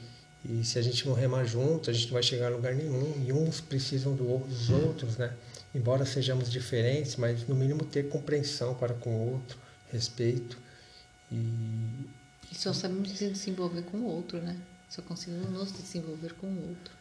e 0.43 0.63
se 0.63 0.79
a 0.79 0.81
gente 0.81 1.07
não 1.07 1.13
remar 1.13 1.45
junto, 1.45 1.89
a 1.89 1.93
gente 1.93 2.07
não 2.07 2.13
vai 2.13 2.23
chegar 2.23 2.47
a 2.47 2.49
lugar 2.49 2.73
nenhum. 2.73 3.23
E 3.23 3.31
uns 3.31 3.61
precisam 3.61 4.15
do, 4.15 4.39
dos 4.39 4.69
outros, 4.69 5.17
né? 5.17 5.35
Embora 5.73 6.05
sejamos 6.05 6.51
diferentes, 6.51 7.15
mas 7.15 7.47
no 7.47 7.55
mínimo 7.55 7.85
ter 7.85 8.09
compreensão 8.09 8.73
para 8.73 8.93
com 8.93 9.11
o 9.11 9.33
outro, 9.33 9.57
respeito. 9.91 10.57
E, 11.31 11.35
e 12.51 12.55
só 12.55 12.73
sabemos 12.73 13.11
se 13.11 13.29
desenvolver 13.29 13.83
com 13.83 13.97
o 13.97 14.05
outro, 14.05 14.41
né? 14.41 14.57
Só 14.89 15.01
conseguimos 15.03 15.49
nos 15.51 15.71
desenvolver 15.71 16.33
com 16.33 16.47
o 16.47 16.69
outro. 16.69 16.93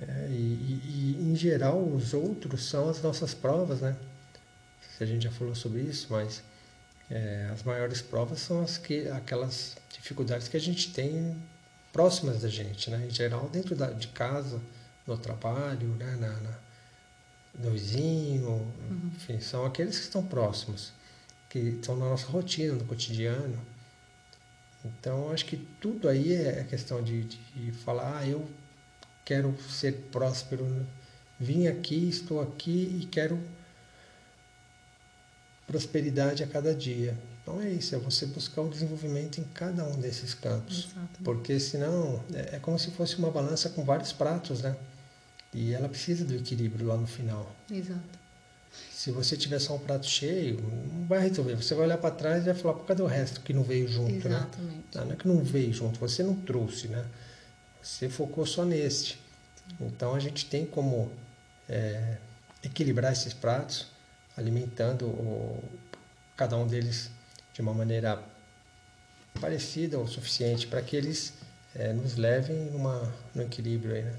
É, 0.00 0.28
e, 0.30 0.32
e, 0.32 1.16
e, 1.18 1.32
em 1.32 1.34
geral 1.34 1.84
os 1.84 2.14
outros 2.14 2.64
são 2.64 2.88
as 2.88 3.02
nossas 3.02 3.34
provas, 3.34 3.80
né? 3.80 3.96
Se 4.98 5.04
a 5.04 5.06
gente 5.06 5.22
já 5.22 5.30
falou 5.30 5.54
sobre 5.54 5.82
isso, 5.82 6.08
mas 6.10 6.42
é, 7.08 7.48
as 7.52 7.62
maiores 7.62 8.02
provas 8.02 8.40
são 8.40 8.62
as 8.62 8.78
que, 8.78 9.06
aquelas 9.10 9.76
dificuldades 9.92 10.48
que 10.48 10.56
a 10.56 10.60
gente 10.60 10.92
tem 10.92 11.40
próximas 11.92 12.42
da 12.42 12.48
gente, 12.48 12.90
né? 12.90 13.06
Em 13.06 13.10
geral, 13.10 13.48
dentro 13.48 13.76
da, 13.76 13.92
de 13.92 14.08
casa, 14.08 14.60
no 15.06 15.16
trabalho, 15.16 15.86
né? 15.90 16.16
Na, 16.16 16.32
na 16.40 16.58
no 17.60 17.70
vizinho, 17.70 18.48
uhum. 18.48 19.10
enfim, 19.14 19.40
são 19.40 19.64
aqueles 19.64 19.96
que 19.98 20.04
estão 20.04 20.24
próximos, 20.24 20.92
que 21.48 21.60
estão 21.60 21.96
na 21.96 22.06
nossa 22.06 22.26
rotina, 22.26 22.74
no 22.74 22.84
cotidiano. 22.84 23.58
Então, 24.84 25.30
acho 25.30 25.44
que 25.44 25.56
tudo 25.80 26.08
aí 26.08 26.32
é 26.32 26.64
questão 26.64 27.02
de, 27.02 27.22
de 27.22 27.70
falar, 27.84 28.18
ah, 28.18 28.26
eu 28.26 28.48
quero 29.24 29.56
ser 29.62 30.08
próspero, 30.10 30.66
vim 31.38 31.68
aqui, 31.68 32.08
estou 32.08 32.40
aqui 32.40 33.00
e 33.00 33.06
quero 33.06 33.40
prosperidade 35.68 36.42
a 36.42 36.46
cada 36.46 36.74
dia. 36.74 37.16
Então 37.42 37.60
é 37.60 37.68
isso, 37.68 37.94
é 37.94 37.98
você 37.98 38.26
buscar 38.26 38.62
o 38.62 38.68
desenvolvimento 38.68 39.38
em 39.38 39.44
cada 39.44 39.84
um 39.84 40.00
desses 40.00 40.34
campos. 40.34 40.88
Porque 41.22 41.60
senão 41.60 42.20
é, 42.34 42.56
é 42.56 42.58
como 42.58 42.78
se 42.78 42.90
fosse 42.90 43.16
uma 43.16 43.30
balança 43.30 43.68
com 43.68 43.84
vários 43.84 44.12
pratos, 44.12 44.62
né? 44.62 44.74
E 45.54 45.72
ela 45.72 45.88
precisa 45.88 46.24
do 46.24 46.34
equilíbrio 46.34 46.86
lá 46.86 46.96
no 46.96 47.06
final. 47.06 47.54
Exato. 47.70 48.18
Se 48.90 49.10
você 49.10 49.36
tiver 49.36 49.58
só 49.58 49.76
um 49.76 49.78
prato 49.78 50.06
cheio, 50.06 50.60
não 50.92 51.06
vai 51.06 51.20
resolver. 51.20 51.56
Você 51.56 51.74
vai 51.74 51.86
olhar 51.86 51.98
para 51.98 52.14
trás 52.14 52.42
e 52.42 52.46
vai 52.46 52.54
falar, 52.54 52.74
por 52.74 52.86
cadê 52.86 53.02
o 53.02 53.06
resto 53.06 53.40
que 53.40 53.52
não 53.52 53.62
veio 53.62 53.88
junto, 53.88 54.28
né? 54.28 54.36
Exatamente. 54.36 54.74
né? 54.74 54.82
Não, 54.94 55.04
não 55.06 55.12
é 55.12 55.16
que 55.16 55.28
não 55.28 55.42
veio 55.42 55.72
junto, 55.72 55.98
você 55.98 56.22
não 56.22 56.34
trouxe, 56.34 56.88
né? 56.88 57.04
Você 57.82 58.08
focou 58.08 58.44
só 58.44 58.64
neste. 58.64 59.18
Então 59.80 60.14
a 60.14 60.20
gente 60.20 60.46
tem 60.46 60.66
como 60.66 61.10
é, 61.68 62.18
equilibrar 62.62 63.12
esses 63.12 63.32
pratos 63.32 63.86
alimentando 64.38 65.06
o, 65.06 65.62
cada 66.36 66.56
um 66.56 66.66
deles 66.66 67.10
de 67.52 67.60
uma 67.60 67.74
maneira 67.74 68.22
parecida 69.40 69.98
ou 69.98 70.06
suficiente 70.06 70.66
para 70.66 70.80
que 70.80 70.96
eles 70.96 71.34
é, 71.74 71.92
nos 71.92 72.16
levem 72.16 72.70
numa, 72.70 73.12
no 73.34 73.42
equilíbrio 73.42 73.94
aí, 73.94 74.02
né? 74.02 74.16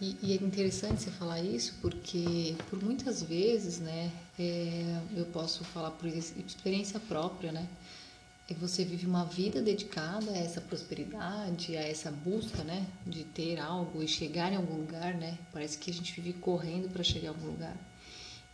E, 0.00 0.18
e, 0.22 0.32
é 0.32 0.34
interessante 0.34 1.02
você 1.02 1.10
falar 1.10 1.40
isso 1.40 1.74
porque 1.80 2.56
por 2.68 2.82
muitas 2.82 3.22
vezes, 3.22 3.78
né, 3.78 4.10
é, 4.38 5.00
eu 5.16 5.24
posso 5.26 5.64
falar 5.64 5.92
por 5.92 6.06
experiência 6.08 6.98
própria, 6.98 7.52
né, 7.52 7.68
você 8.58 8.84
vive 8.84 9.06
uma 9.06 9.24
vida 9.24 9.62
dedicada 9.62 10.30
a 10.30 10.36
essa 10.36 10.60
prosperidade, 10.60 11.76
a 11.76 11.80
essa 11.80 12.10
busca, 12.10 12.62
né, 12.62 12.86
de 13.06 13.24
ter 13.24 13.58
algo 13.58 14.02
e 14.02 14.08
chegar 14.08 14.52
em 14.52 14.56
algum 14.56 14.76
lugar, 14.76 15.14
né? 15.14 15.38
Parece 15.50 15.78
que 15.78 15.90
a 15.90 15.94
gente 15.94 16.12
vive 16.20 16.34
correndo 16.34 16.92
para 16.92 17.02
chegar 17.02 17.26
em 17.26 17.28
algum 17.28 17.46
lugar. 17.46 17.74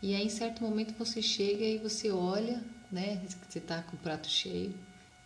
E 0.02 0.14
aí, 0.14 0.24
em 0.24 0.30
certo 0.30 0.62
momento, 0.62 0.94
você 0.98 1.20
chega 1.20 1.64
e 1.64 1.78
você 1.78 2.10
olha, 2.10 2.64
né? 2.90 3.20
Você 3.48 3.58
está 3.58 3.82
com 3.82 3.96
o 3.96 4.00
prato 4.00 4.28
cheio, 4.28 4.74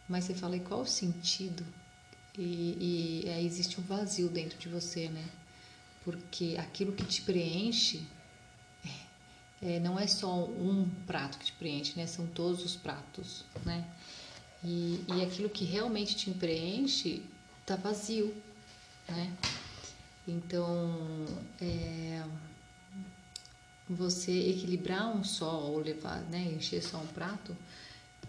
mas 0.09 0.25
você 0.25 0.35
fala, 0.35 0.57
e 0.57 0.61
qual 0.61 0.81
o 0.81 0.87
sentido? 0.87 1.65
E, 2.37 3.23
e 3.25 3.29
aí 3.31 3.47
existe 3.47 3.81
um 3.81 3.85
vazio 3.85 4.29
dentro 4.29 4.59
de 4.59 4.69
você, 4.69 5.09
né? 5.09 5.25
Porque 6.05 6.57
aquilo 6.59 6.93
que 6.93 7.05
te 7.05 7.23
preenche 7.23 8.05
é, 9.63 9.81
não 9.81 9.99
é 9.99 10.07
só 10.07 10.45
um 10.45 10.91
prato 11.07 11.39
que 11.39 11.47
te 11.47 11.53
preenche, 11.53 11.95
né? 11.97 12.07
São 12.07 12.27
todos 12.27 12.63
os 12.63 12.77
pratos, 12.77 13.45
né? 13.65 13.83
E, 14.63 15.03
e 15.09 15.23
aquilo 15.23 15.49
que 15.49 15.65
realmente 15.65 16.15
te 16.17 16.31
preenche 16.33 17.23
tá 17.65 17.77
vazio, 17.77 18.35
né? 19.09 19.33
Então, 20.29 21.27
é, 21.61 22.23
você 23.89 24.33
equilibrar 24.33 25.15
um 25.15 25.23
só 25.23 25.61
ou 25.61 25.79
levar, 25.79 26.21
né, 26.31 26.41
encher 26.57 26.83
só 26.83 26.99
um 26.99 27.07
prato, 27.07 27.57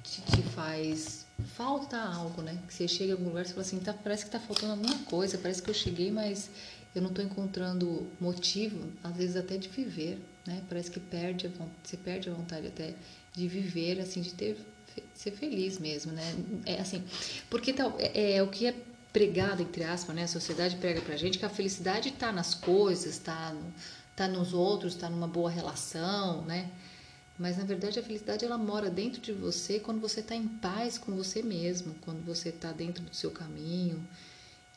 te, 0.04 0.22
te, 0.22 0.42
faz 0.42 1.26
falta 1.56 1.98
algo, 1.98 2.42
né? 2.42 2.58
Que 2.68 2.74
você 2.74 2.88
chega 2.88 3.10
em 3.10 3.14
algum 3.14 3.30
lugar 3.30 3.46
e 3.46 3.50
fala 3.50 3.62
assim, 3.62 3.80
tá, 3.80 3.94
parece 3.94 4.26
que 4.26 4.32
tá 4.32 4.40
faltando 4.40 4.74
alguma 4.74 4.98
coisa, 5.06 5.38
parece 5.38 5.62
que 5.62 5.70
eu 5.70 5.74
cheguei, 5.74 6.12
mas 6.12 6.50
eu 6.94 7.02
não 7.02 7.10
estou 7.10 7.24
encontrando 7.24 8.08
motivo, 8.20 8.90
às 9.04 9.16
vezes 9.16 9.36
até 9.36 9.58
de 9.58 9.68
viver, 9.68 10.20
né? 10.46 10.62
Parece 10.70 10.92
que 10.92 11.00
perde 11.00 11.48
a, 11.48 11.50
você 11.84 11.98
perde 11.98 12.30
a 12.30 12.34
vontade 12.34 12.68
até 12.68 12.94
de 13.34 13.48
viver, 13.48 14.00
assim, 14.00 14.22
de 14.22 14.34
ter 14.34 14.58
ser 15.14 15.32
feliz 15.32 15.78
mesmo, 15.78 16.12
né? 16.12 16.36
É 16.66 16.80
assim, 16.80 17.04
porque 17.50 17.74
tal, 17.74 17.96
é, 18.00 18.36
é 18.36 18.44
o 18.44 18.48
que 18.48 18.68
é 18.68 18.76
pregado 19.12 19.62
entre 19.62 19.84
aspas, 19.84 20.16
né? 20.16 20.24
A 20.24 20.28
sociedade 20.28 20.76
prega 20.78 21.02
pra 21.02 21.18
gente 21.18 21.38
que 21.38 21.46
a 21.46 21.50
felicidade 21.50 22.10
está 22.10 22.32
nas 22.32 22.54
coisas, 22.54 23.14
está 23.14 23.54
no, 23.54 23.74
tá 24.16 24.28
nos 24.28 24.54
outros, 24.54 24.94
está 24.94 25.10
numa 25.10 25.28
boa 25.28 25.50
relação, 25.50 26.44
né? 26.44 26.72
Mas 27.38 27.58
na 27.58 27.66
verdade 27.66 28.00
a 28.00 28.04
felicidade 28.04 28.46
ela 28.46 28.58
mora 28.58 28.90
dentro 28.90 29.20
de 29.20 29.34
você 29.34 29.80
quando 29.80 30.00
você 30.00 30.22
está 30.22 30.36
em 30.36 30.48
paz 30.48 30.98
com 30.98 31.14
você 31.16 31.44
mesmo, 31.44 31.94
quando 32.02 32.26
você 32.26 32.50
está 32.50 32.72
dentro 32.72 33.04
do 33.04 33.14
seu 33.14 33.30
caminho. 33.32 34.06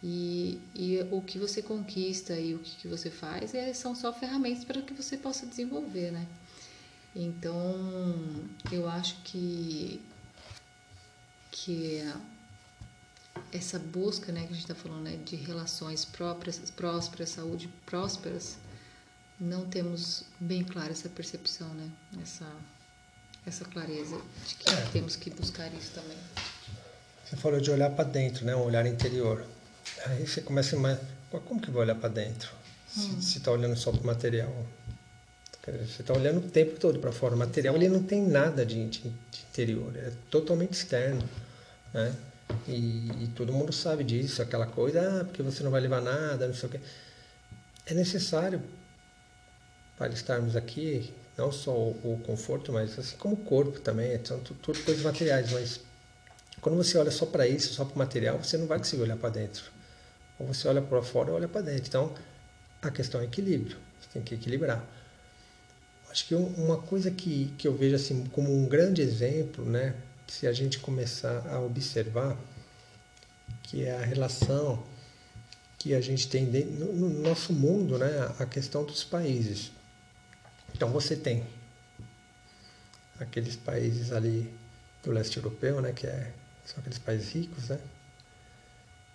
E, 0.02 0.60
e 0.74 1.00
o 1.10 1.20
que 1.20 1.38
você 1.38 1.60
conquista 1.60 2.38
e 2.38 2.54
o 2.54 2.58
que, 2.60 2.76
que 2.76 2.88
você 2.88 3.10
faz 3.10 3.54
é, 3.54 3.72
são 3.72 3.94
só 3.94 4.12
ferramentas 4.12 4.64
para 4.64 4.80
que 4.82 4.94
você 4.94 5.16
possa 5.16 5.46
desenvolver, 5.46 6.12
né? 6.12 6.26
Então, 7.16 7.74
eu 8.70 8.88
acho 8.88 9.16
que, 9.24 10.00
que 11.50 12.02
essa 13.52 13.78
busca 13.78 14.30
né, 14.30 14.42
que 14.42 14.52
a 14.52 14.54
gente 14.54 14.60
está 14.60 14.74
falando 14.74 15.02
né, 15.02 15.16
de 15.24 15.34
relações 15.34 16.04
próprias, 16.04 16.58
prósperas, 16.70 17.30
saúde 17.30 17.68
prósperas, 17.86 18.58
não 19.40 19.66
temos 19.66 20.24
bem 20.40 20.64
clara 20.64 20.90
essa 20.90 21.08
percepção, 21.08 21.68
né? 21.74 21.88
essa, 22.22 22.46
essa 23.46 23.64
clareza 23.64 24.20
de 24.46 24.54
que 24.56 24.70
é. 24.70 24.86
temos 24.92 25.16
que 25.16 25.30
buscar 25.30 25.72
isso 25.74 25.92
também. 25.94 26.16
Você 27.24 27.36
falou 27.36 27.60
de 27.60 27.70
olhar 27.70 27.90
para 27.90 28.04
dentro, 28.04 28.44
né? 28.44 28.56
um 28.56 28.62
olhar 28.62 28.86
interior. 28.86 29.44
Aí 30.06 30.26
você 30.26 30.40
começa 30.40 30.76
a 30.76 31.38
como 31.40 31.60
que 31.60 31.70
vai 31.70 31.82
olhar 31.82 31.94
para 31.94 32.08
dentro? 32.08 32.50
Hum. 32.96 33.20
Se 33.20 33.38
está 33.38 33.52
olhando 33.52 33.76
só 33.76 33.92
para 33.92 34.00
o 34.00 34.06
material. 34.06 34.66
Você 35.66 36.00
está 36.00 36.14
olhando 36.14 36.38
o 36.38 36.50
tempo 36.50 36.80
todo 36.80 36.98
para 36.98 37.12
fora. 37.12 37.34
O 37.34 37.38
material 37.38 37.76
ele 37.76 37.88
não 37.88 38.02
tem 38.02 38.26
nada 38.26 38.64
de, 38.64 38.88
de, 38.88 39.00
de 39.00 39.42
interior, 39.50 39.94
é 39.96 40.10
totalmente 40.30 40.72
externo. 40.72 41.22
Né? 41.92 42.14
E, 42.66 43.24
e, 43.24 43.32
todo 43.36 43.52
mundo 43.52 43.72
sabe 43.72 44.02
disso, 44.02 44.40
aquela 44.40 44.66
coisa, 44.66 45.20
ah, 45.20 45.24
porque 45.24 45.42
você 45.42 45.62
não 45.62 45.70
vai 45.70 45.82
levar 45.82 46.00
nada, 46.00 46.46
não 46.46 46.54
sei 46.54 46.68
o 46.68 46.72
quê. 46.72 46.80
É 47.84 47.92
necessário 47.92 48.62
para 49.98 50.12
estarmos 50.12 50.54
aqui, 50.54 51.12
não 51.36 51.50
só 51.50 51.72
o, 51.72 52.14
o 52.14 52.20
conforto, 52.24 52.72
mas 52.72 52.96
assim 52.98 53.16
como 53.16 53.34
o 53.34 53.38
corpo 53.38 53.80
também, 53.80 54.18
são 54.24 54.38
tudo, 54.40 54.60
tudo 54.60 54.84
coisas 54.84 55.02
materiais, 55.02 55.52
mas 55.52 55.80
quando 56.60 56.76
você 56.76 56.96
olha 56.96 57.10
só 57.10 57.26
para 57.26 57.46
isso, 57.46 57.74
só 57.74 57.84
para 57.84 57.94
o 57.94 57.98
material, 57.98 58.38
você 58.38 58.56
não 58.56 58.66
vai 58.66 58.78
conseguir 58.78 59.02
olhar 59.02 59.16
para 59.16 59.30
dentro. 59.30 59.64
Ou 60.38 60.46
você 60.46 60.68
olha 60.68 60.80
para 60.80 61.02
fora 61.02 61.30
ou 61.30 61.36
olha 61.36 61.48
para 61.48 61.62
dentro. 61.62 61.86
Então, 61.86 62.14
a 62.80 62.90
questão 62.90 63.20
é 63.20 63.24
equilíbrio. 63.24 63.76
Você 64.00 64.08
tem 64.12 64.22
que 64.22 64.34
equilibrar. 64.34 64.84
Acho 66.10 66.26
que 66.26 66.34
uma 66.34 66.78
coisa 66.78 67.10
que, 67.10 67.52
que 67.58 67.68
eu 67.68 67.76
vejo 67.76 67.94
assim 67.96 68.24
como 68.26 68.52
um 68.52 68.66
grande 68.66 69.02
exemplo, 69.02 69.64
né, 69.64 69.94
se 70.26 70.46
a 70.46 70.52
gente 70.52 70.78
começar 70.78 71.46
a 71.48 71.60
observar, 71.60 72.36
que 73.62 73.84
é 73.84 73.96
a 73.96 74.04
relação 74.04 74.82
que 75.78 75.94
a 75.94 76.00
gente 76.00 76.28
tem 76.28 76.44
no, 76.44 76.92
no 76.92 77.08
nosso 77.08 77.52
mundo, 77.52 77.98
né, 77.98 78.34
a 78.38 78.46
questão 78.46 78.84
dos 78.84 79.04
países. 79.04 79.70
Então 80.74 80.90
você 80.90 81.16
tem 81.16 81.44
aqueles 83.18 83.56
países 83.56 84.12
ali 84.12 84.54
do 85.02 85.10
leste 85.10 85.36
europeu, 85.36 85.80
né, 85.80 85.92
que 85.92 86.06
é, 86.06 86.32
são 86.64 86.78
aqueles 86.80 86.98
países 86.98 87.32
ricos, 87.32 87.68
né, 87.68 87.80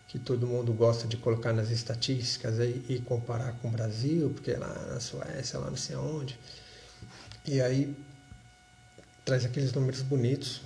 que 0.08 0.20
todo 0.20 0.46
mundo 0.46 0.74
gosta 0.74 1.08
de 1.08 1.18
colocar 1.18 1.54
nas 1.54 1.72
estatísticas 1.72 2.60
aí, 2.60 2.86
e 2.88 3.00
comparar 3.00 3.54
com 3.54 3.70
o 3.70 3.72
Brasil, 3.72 4.30
porque 4.30 4.54
lá 4.54 4.74
na 4.92 5.00
Suécia, 5.00 5.58
lá 5.60 5.70
não 5.70 5.78
sei 5.78 5.96
aonde. 5.96 6.38
E 7.46 7.60
aí 7.62 7.96
traz 9.26 9.46
aqueles 9.46 9.74
números 9.74 10.02
bonitos. 10.02 10.62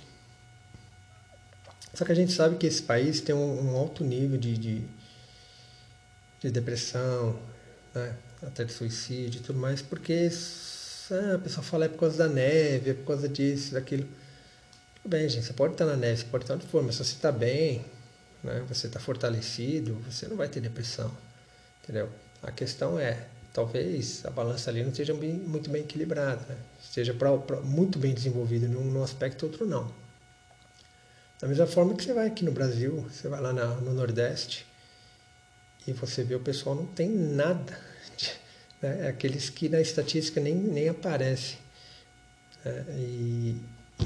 Só 1.94 2.04
que 2.04 2.12
a 2.12 2.14
gente 2.14 2.32
sabe 2.32 2.56
que 2.56 2.66
esse 2.66 2.82
país 2.82 3.20
tem 3.20 3.34
um, 3.34 3.72
um 3.72 3.76
alto 3.76 4.04
nível 4.04 4.38
de, 4.38 4.56
de, 4.56 4.84
de 6.40 6.50
depressão, 6.50 7.40
né? 7.94 8.16
até 8.42 8.64
de 8.64 8.72
suicídio 8.72 9.40
e 9.40 9.42
tudo 9.42 9.58
mais, 9.58 9.82
porque 9.82 10.12
ah, 11.14 11.34
a 11.34 11.38
pessoa 11.38 11.64
fala 11.64 11.86
é 11.86 11.88
por 11.88 11.98
causa 11.98 12.18
da 12.18 12.28
neve, 12.28 12.90
é 12.90 12.94
por 12.94 13.06
causa 13.06 13.28
disso, 13.28 13.74
daquilo. 13.74 14.06
Tudo 15.02 15.10
bem, 15.10 15.28
gente, 15.28 15.46
você 15.46 15.52
pode 15.52 15.74
estar 15.74 15.86
na 15.86 15.96
neve, 15.96 16.18
você 16.18 16.26
pode 16.26 16.44
estar 16.44 16.54
onde 16.54 16.66
for, 16.66 16.82
mas 16.82 16.96
se 16.96 17.04
você 17.04 17.14
está 17.14 17.32
bem, 17.32 17.84
né? 18.42 18.64
você 18.68 18.86
está 18.86 19.00
fortalecido, 19.00 19.94
você 20.08 20.26
não 20.26 20.36
vai 20.36 20.48
ter 20.48 20.60
depressão. 20.60 21.10
Entendeu? 21.82 22.08
A 22.42 22.52
questão 22.52 22.98
é, 22.98 23.26
talvez 23.52 24.24
a 24.26 24.30
balança 24.30 24.70
ali 24.70 24.82
não 24.82 24.90
esteja 24.90 25.14
bem, 25.14 25.32
muito 25.32 25.70
bem 25.70 25.82
equilibrada, 25.82 26.44
né? 26.48 26.56
esteja 26.80 27.14
pra, 27.14 27.36
pra, 27.38 27.60
muito 27.60 27.98
bem 27.98 28.14
desenvolvida 28.14 28.68
num, 28.68 28.84
num 28.84 29.02
aspecto 29.02 29.46
outro 29.46 29.66
não. 29.66 29.92
Da 31.40 31.46
mesma 31.46 31.66
forma 31.66 31.94
que 31.94 32.04
você 32.04 32.12
vai 32.12 32.26
aqui 32.26 32.44
no 32.44 32.52
Brasil, 32.52 33.06
você 33.10 33.28
vai 33.28 33.40
lá 33.40 33.52
na, 33.52 33.66
no 33.66 33.94
Nordeste 33.94 34.66
e 35.86 35.92
você 35.92 36.22
vê 36.22 36.34
o 36.34 36.40
pessoal 36.40 36.74
não 36.74 36.86
tem 36.86 37.08
nada, 37.08 37.78
né? 38.82 39.06
é 39.06 39.08
aqueles 39.08 39.50
que 39.50 39.68
na 39.68 39.80
estatística 39.80 40.40
nem, 40.40 40.54
nem 40.54 40.88
aparecem. 40.88 41.58
Né? 42.64 42.84
E, 42.96 43.56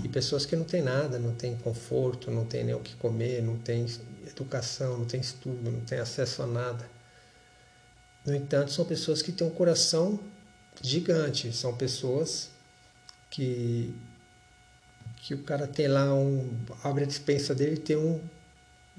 e 0.03 0.09
pessoas 0.09 0.47
que 0.47 0.57
não 0.57 0.65
têm 0.65 0.83
nada, 0.83 1.19
não 1.19 1.35
têm 1.35 1.57
conforto, 1.57 2.31
não 2.31 2.45
têm 2.45 2.65
nem 2.65 2.75
o 2.75 2.81
que 2.81 2.95
comer, 2.97 3.43
não 3.43 3.57
têm 3.59 3.87
educação, 4.27 4.99
não 4.99 5.05
têm 5.05 5.21
estudo, 5.21 5.71
não 5.71 5.81
têm 5.81 5.99
acesso 5.99 6.43
a 6.43 6.47
nada. 6.47 6.89
No 8.25 8.35
entanto, 8.35 8.73
são 8.73 8.85
pessoas 8.85 9.21
que 9.21 9.33
têm 9.33 9.47
um 9.47 9.51
coração 9.51 10.19
gigante, 10.81 11.53
são 11.53 11.77
pessoas 11.77 12.51
que 13.31 13.95
que 15.23 15.35
o 15.35 15.43
cara 15.45 15.69
tem 15.69 15.87
lá 15.87 16.13
um 16.13 16.51
abre 16.83 17.05
a 17.05 17.07
dispensa 17.07 17.55
dele 17.55 17.77
tem 17.77 17.97
um, 17.97 18.21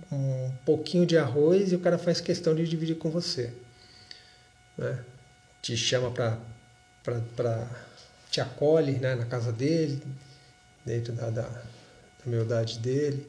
um 0.10 0.52
pouquinho 0.66 1.06
de 1.06 1.18
arroz 1.18 1.74
e 1.74 1.76
o 1.76 1.80
cara 1.80 1.98
faz 1.98 2.22
questão 2.22 2.56
de 2.56 2.66
dividir 2.66 2.98
com 2.98 3.10
você, 3.10 3.54
né? 4.78 5.04
Te 5.64 5.76
chama 5.76 6.12
para 6.12 7.68
te 8.30 8.42
acolhe, 8.42 9.00
né, 9.00 9.16
na 9.16 9.26
casa 9.26 9.52
dele, 9.52 10.04
dentro 10.86 11.14
da, 11.14 11.30
da, 11.30 11.44
da 11.44 11.64
humildade 12.26 12.80
dele. 12.80 13.28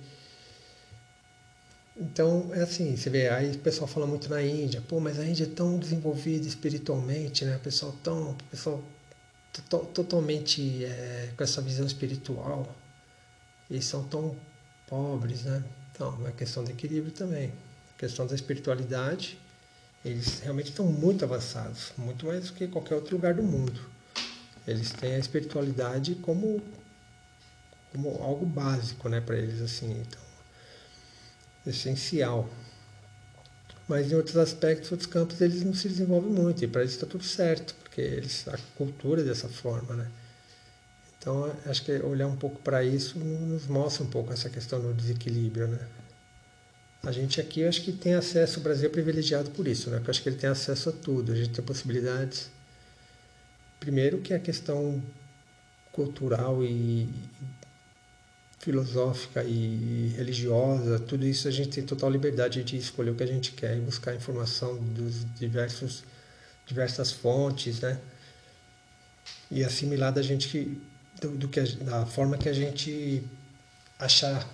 Então, 1.97 2.51
é 2.53 2.63
assim, 2.63 2.97
você 2.97 3.09
vê, 3.09 3.29
aí 3.29 3.53
o 3.53 3.59
pessoal 3.59 3.87
fala 3.87 4.07
muito 4.07 4.29
na 4.29 4.43
Índia, 4.43 4.83
pô, 4.89 4.99
mas 4.99 5.19
a 5.21 5.25
Índia 5.25 5.45
é 5.45 5.47
tão 5.47 5.79
desenvolvida 5.79 6.47
espiritualmente, 6.49 7.45
né? 7.45 7.57
O 7.57 7.61
pessoal 7.61 7.95
tão, 8.03 8.37
pessoal 8.51 8.83
totalmente 9.95 10.85
é, 10.85 11.33
com 11.37 11.45
essa 11.45 11.63
visão 11.63 11.87
espiritual 11.87 12.75
e 13.71 13.81
são 13.81 14.03
tão 14.09 14.37
pobres, 14.89 15.45
né? 15.45 15.63
Então, 15.93 16.27
é 16.27 16.33
questão 16.33 16.65
de 16.65 16.73
equilíbrio 16.73 17.13
também. 17.13 17.53
Questão 17.97 18.27
da 18.27 18.35
espiritualidade, 18.35 19.39
eles 20.05 20.41
realmente 20.41 20.71
estão 20.71 20.87
muito 20.87 21.25
avançados, 21.25 21.93
muito 21.97 22.27
mais 22.27 22.47
do 22.47 22.53
que 22.53 22.69
qualquer 22.69 22.95
outro 22.95 23.17
lugar 23.17 23.35
do 23.35 23.43
mundo. 23.43 23.81
Eles 24.67 24.91
têm 24.91 25.15
a 25.15 25.19
espiritualidade 25.19 26.15
como, 26.17 26.63
como 27.93 28.11
algo 28.23 28.45
básico, 28.45 29.09
né, 29.09 29.21
para 29.21 29.37
eles 29.37 29.63
assim. 29.63 30.01
Então, 30.01 30.21
essencial. 31.67 32.49
Mas 33.89 34.11
em 34.11 34.15
outros 34.15 34.37
aspectos, 34.37 34.93
outros 34.93 35.09
campos, 35.09 35.41
eles 35.41 35.63
não 35.63 35.75
se 35.75 35.89
desenvolvem 35.89 36.31
muito, 36.31 36.65
e 36.65 36.67
para 36.67 36.83
eles 36.83 36.95
está 36.95 37.07
tudo 37.07 37.25
certo, 37.25 37.75
porque 37.77 38.01
eles, 38.01 38.47
a 38.49 38.59
cultura 38.77 39.21
é 39.21 39.25
dessa 39.25 39.49
forma, 39.49 39.95
né? 39.95 40.11
Então, 41.19 41.51
acho 41.67 41.83
que 41.85 41.93
olhar 42.01 42.27
um 42.27 42.37
pouco 42.37 42.61
para 42.61 42.85
isso 42.85 43.19
nos 43.19 43.67
mostra 43.67 44.05
um 44.05 44.11
pouco 44.11 44.33
essa 44.33 44.51
questão 44.51 44.81
do 44.81 44.93
desequilíbrio, 44.93 45.69
né? 45.69 45.87
A 47.07 47.13
gente 47.13 47.41
aqui, 47.41 47.65
acho 47.65 47.83
que 47.83 47.93
tem 47.93 48.15
acesso, 48.15 48.61
o 48.61 48.63
Brasil 48.63 48.87
é 48.87 48.93
privilegiado 48.93 49.51
por 49.51 49.69
isso, 49.69 49.91
né? 49.91 49.99
Porque 49.99 50.11
acho 50.11 50.23
que 50.23 50.29
ele 50.29 50.37
tem 50.37 50.49
acesso 50.49 50.89
a 50.89 50.93
tudo, 50.93 51.33
a 51.33 51.37
gente 51.37 51.51
tem 51.51 51.65
possibilidades. 51.65 52.51
Primeiro 53.79 54.19
que 54.19 54.33
a 54.33 54.39
questão 54.39 55.03
cultural 55.93 56.65
e 56.65 57.09
filosófica 58.59 59.45
e 59.45 60.15
religiosa, 60.17 60.99
tudo 60.99 61.27
isso 61.27 61.47
a 61.47 61.51
gente 61.51 61.69
tem 61.69 61.85
total 61.85 62.11
liberdade 62.11 62.65
de 62.65 62.79
escolher 62.79 63.11
o 63.11 63.15
que 63.15 63.23
a 63.23 63.27
gente 63.27 63.53
quer 63.53 63.77
e 63.77 63.81
buscar 63.81 64.15
informação 64.15 64.77
dos 64.77 65.27
diversos 65.35 66.03
diversas 66.67 67.13
fontes, 67.13 67.81
né? 67.81 68.01
E 69.51 69.63
assimilar 69.63 70.13
da 70.13 70.23
gente 70.23 70.49
que 70.49 70.81
do, 71.21 71.31
do 71.37 71.49
que 71.49 71.61
a, 71.61 71.65
da 71.65 72.07
forma 72.07 72.39
que 72.39 72.49
a 72.49 72.53
gente 72.53 73.23
achar 73.99 74.49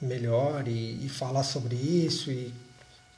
melhor 0.00 0.66
e, 0.66 1.04
e, 1.04 1.08
falar 1.08 1.44
sobre 1.44 1.76
isso 1.76 2.30
e 2.30 2.52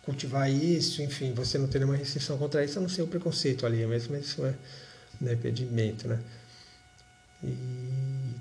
cultivar 0.03 0.51
isso, 0.51 1.01
enfim, 1.03 1.33
você 1.33 1.59
não 1.59 1.68
ter 1.68 1.79
nenhuma 1.79 1.97
restrição 1.97 2.37
contra 2.37 2.64
isso, 2.64 2.79
a 2.79 2.83
não 2.83 2.88
ser 2.88 3.03
o 3.03 3.07
preconceito 3.07 3.64
ali 3.64 3.87
mesmo, 3.87 4.16
isso 4.16 4.45
é 4.45 4.55
um 5.21 5.29
é 5.29 5.33
impedimento, 5.35 6.09
né? 6.09 6.21
E 7.45 8.35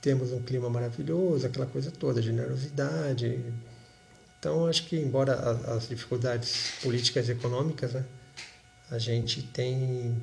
temos 0.00 0.32
um 0.32 0.40
clima 0.42 0.70
maravilhoso, 0.70 1.46
aquela 1.46 1.66
coisa 1.66 1.90
toda, 1.90 2.22
generosidade. 2.22 3.44
Então, 4.38 4.66
acho 4.66 4.86
que, 4.86 4.96
embora 4.96 5.34
as 5.74 5.88
dificuldades 5.88 6.74
políticas 6.80 7.28
e 7.28 7.32
econômicas, 7.32 7.92
né, 7.94 8.04
a 8.90 8.98
gente 8.98 9.42
tem 9.42 10.22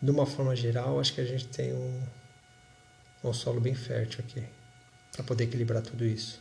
de 0.00 0.10
uma 0.10 0.26
forma 0.26 0.56
geral, 0.56 0.98
acho 1.00 1.12
que 1.14 1.20
a 1.20 1.24
gente 1.24 1.48
tem 1.48 1.72
um, 1.74 2.02
um 3.24 3.32
solo 3.32 3.60
bem 3.60 3.74
fértil 3.74 4.24
aqui 4.26 4.44
para 5.16 5.24
poder 5.24 5.44
equilibrar 5.44 5.82
tudo 5.82 6.04
isso. 6.04 6.38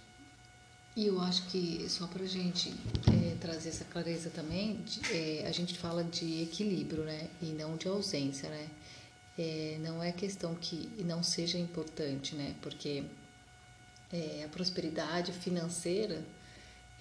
E 0.96 1.08
eu 1.08 1.20
acho 1.20 1.48
que, 1.48 1.86
só 1.90 2.08
para 2.08 2.24
a 2.24 2.28
gente 2.28 2.74
é, 3.12 3.36
trazer 3.40 3.70
essa 3.70 3.84
clareza 3.86 4.30
também, 4.30 4.82
de, 4.84 5.02
é, 5.14 5.48
a 5.48 5.52
gente 5.52 5.78
fala 5.78 6.04
de 6.04 6.44
equilíbrio, 6.44 7.04
né? 7.04 7.28
E 7.42 7.48
não 7.48 7.76
de 7.76 7.88
ausência, 7.88 8.50
né? 8.50 8.70
É, 9.38 9.78
não 9.82 10.02
é 10.02 10.12
questão 10.12 10.56
que 10.56 10.90
não 11.04 11.22
seja 11.22 11.58
importante, 11.58 12.36
né? 12.36 12.56
Porque 12.62 13.04
é, 14.12 14.44
a 14.46 14.48
prosperidade 14.48 15.34
financeira 15.34 16.24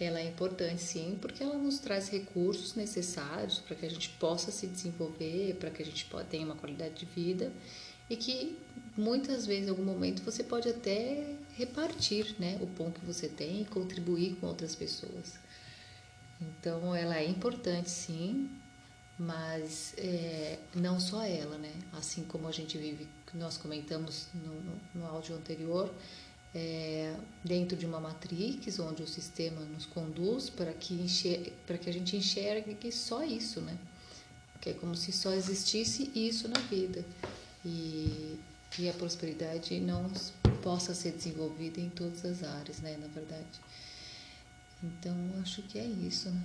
ela 0.00 0.18
é 0.18 0.26
importante 0.26 0.82
sim, 0.82 1.16
porque 1.20 1.40
ela 1.40 1.56
nos 1.56 1.78
traz 1.78 2.08
recursos 2.08 2.74
necessários 2.74 3.60
para 3.60 3.76
que 3.76 3.86
a 3.86 3.88
gente 3.88 4.08
possa 4.18 4.50
se 4.50 4.66
desenvolver, 4.66 5.54
para 5.54 5.70
que 5.70 5.82
a 5.82 5.86
gente 5.86 6.04
tenha 6.28 6.44
uma 6.44 6.56
qualidade 6.56 6.94
de 6.94 7.06
vida 7.06 7.52
e 8.10 8.16
que 8.16 8.58
muitas 8.96 9.46
vezes, 9.46 9.68
em 9.68 9.70
algum 9.70 9.84
momento, 9.84 10.22
você 10.22 10.42
pode 10.42 10.68
até 10.68 11.36
repartir 11.56 12.34
né, 12.38 12.58
o 12.60 12.66
pão 12.66 12.90
que 12.90 13.04
você 13.04 13.28
tem 13.28 13.62
e 13.62 13.64
contribuir 13.64 14.36
com 14.36 14.46
outras 14.46 14.74
pessoas. 14.74 15.38
Então, 16.40 16.94
ela 16.94 17.16
é 17.18 17.26
importante 17.26 17.90
sim, 17.90 18.50
mas 19.18 19.94
é, 19.96 20.58
não 20.74 20.98
só 20.98 21.22
ela, 21.22 21.56
né? 21.58 21.72
Assim 21.92 22.24
como 22.24 22.48
a 22.48 22.52
gente 22.52 22.76
vive, 22.76 23.06
nós 23.32 23.56
comentamos 23.56 24.26
no, 24.34 24.54
no, 24.54 24.80
no 24.94 25.06
áudio 25.06 25.36
anterior, 25.36 25.92
é, 26.54 27.14
dentro 27.42 27.76
de 27.76 27.84
uma 27.84 27.98
matrix 28.00 28.78
onde 28.78 29.02
o 29.02 29.06
sistema 29.06 29.60
nos 29.62 29.86
conduz 29.86 30.48
para 30.48 30.72
que, 30.72 30.94
enxergue, 30.94 31.52
para 31.66 31.78
que 31.78 31.90
a 31.90 31.92
gente 31.92 32.16
enxergue 32.16 32.92
só 32.92 33.24
isso, 33.24 33.60
né? 33.60 33.76
Que 34.60 34.70
é 34.70 34.72
como 34.72 34.94
se 34.94 35.12
só 35.12 35.32
existisse 35.32 36.10
isso 36.14 36.48
na 36.48 36.58
vida 36.60 37.04
e, 37.64 38.38
e 38.78 38.88
a 38.88 38.92
prosperidade 38.92 39.78
não 39.80 40.08
possa 40.64 40.94
ser 40.94 41.12
desenvolvida 41.12 41.78
em 41.78 41.90
todas 41.90 42.24
as 42.24 42.42
áreas, 42.42 42.80
né? 42.80 42.96
Na 42.96 43.06
verdade. 43.08 43.60
Então, 44.82 45.14
acho 45.42 45.62
que 45.62 45.78
é 45.78 45.84
isso, 45.84 46.30
né? 46.30 46.42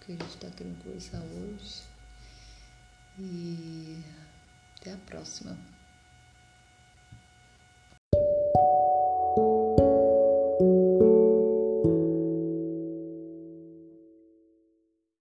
Que 0.00 0.12
a 0.12 0.16
gente 0.16 0.34
está 0.34 0.50
querendo 0.50 0.82
conversar 0.82 1.20
hoje. 1.20 1.82
E 3.18 4.02
até 4.80 4.94
a 4.94 4.96
próxima. 4.96 5.75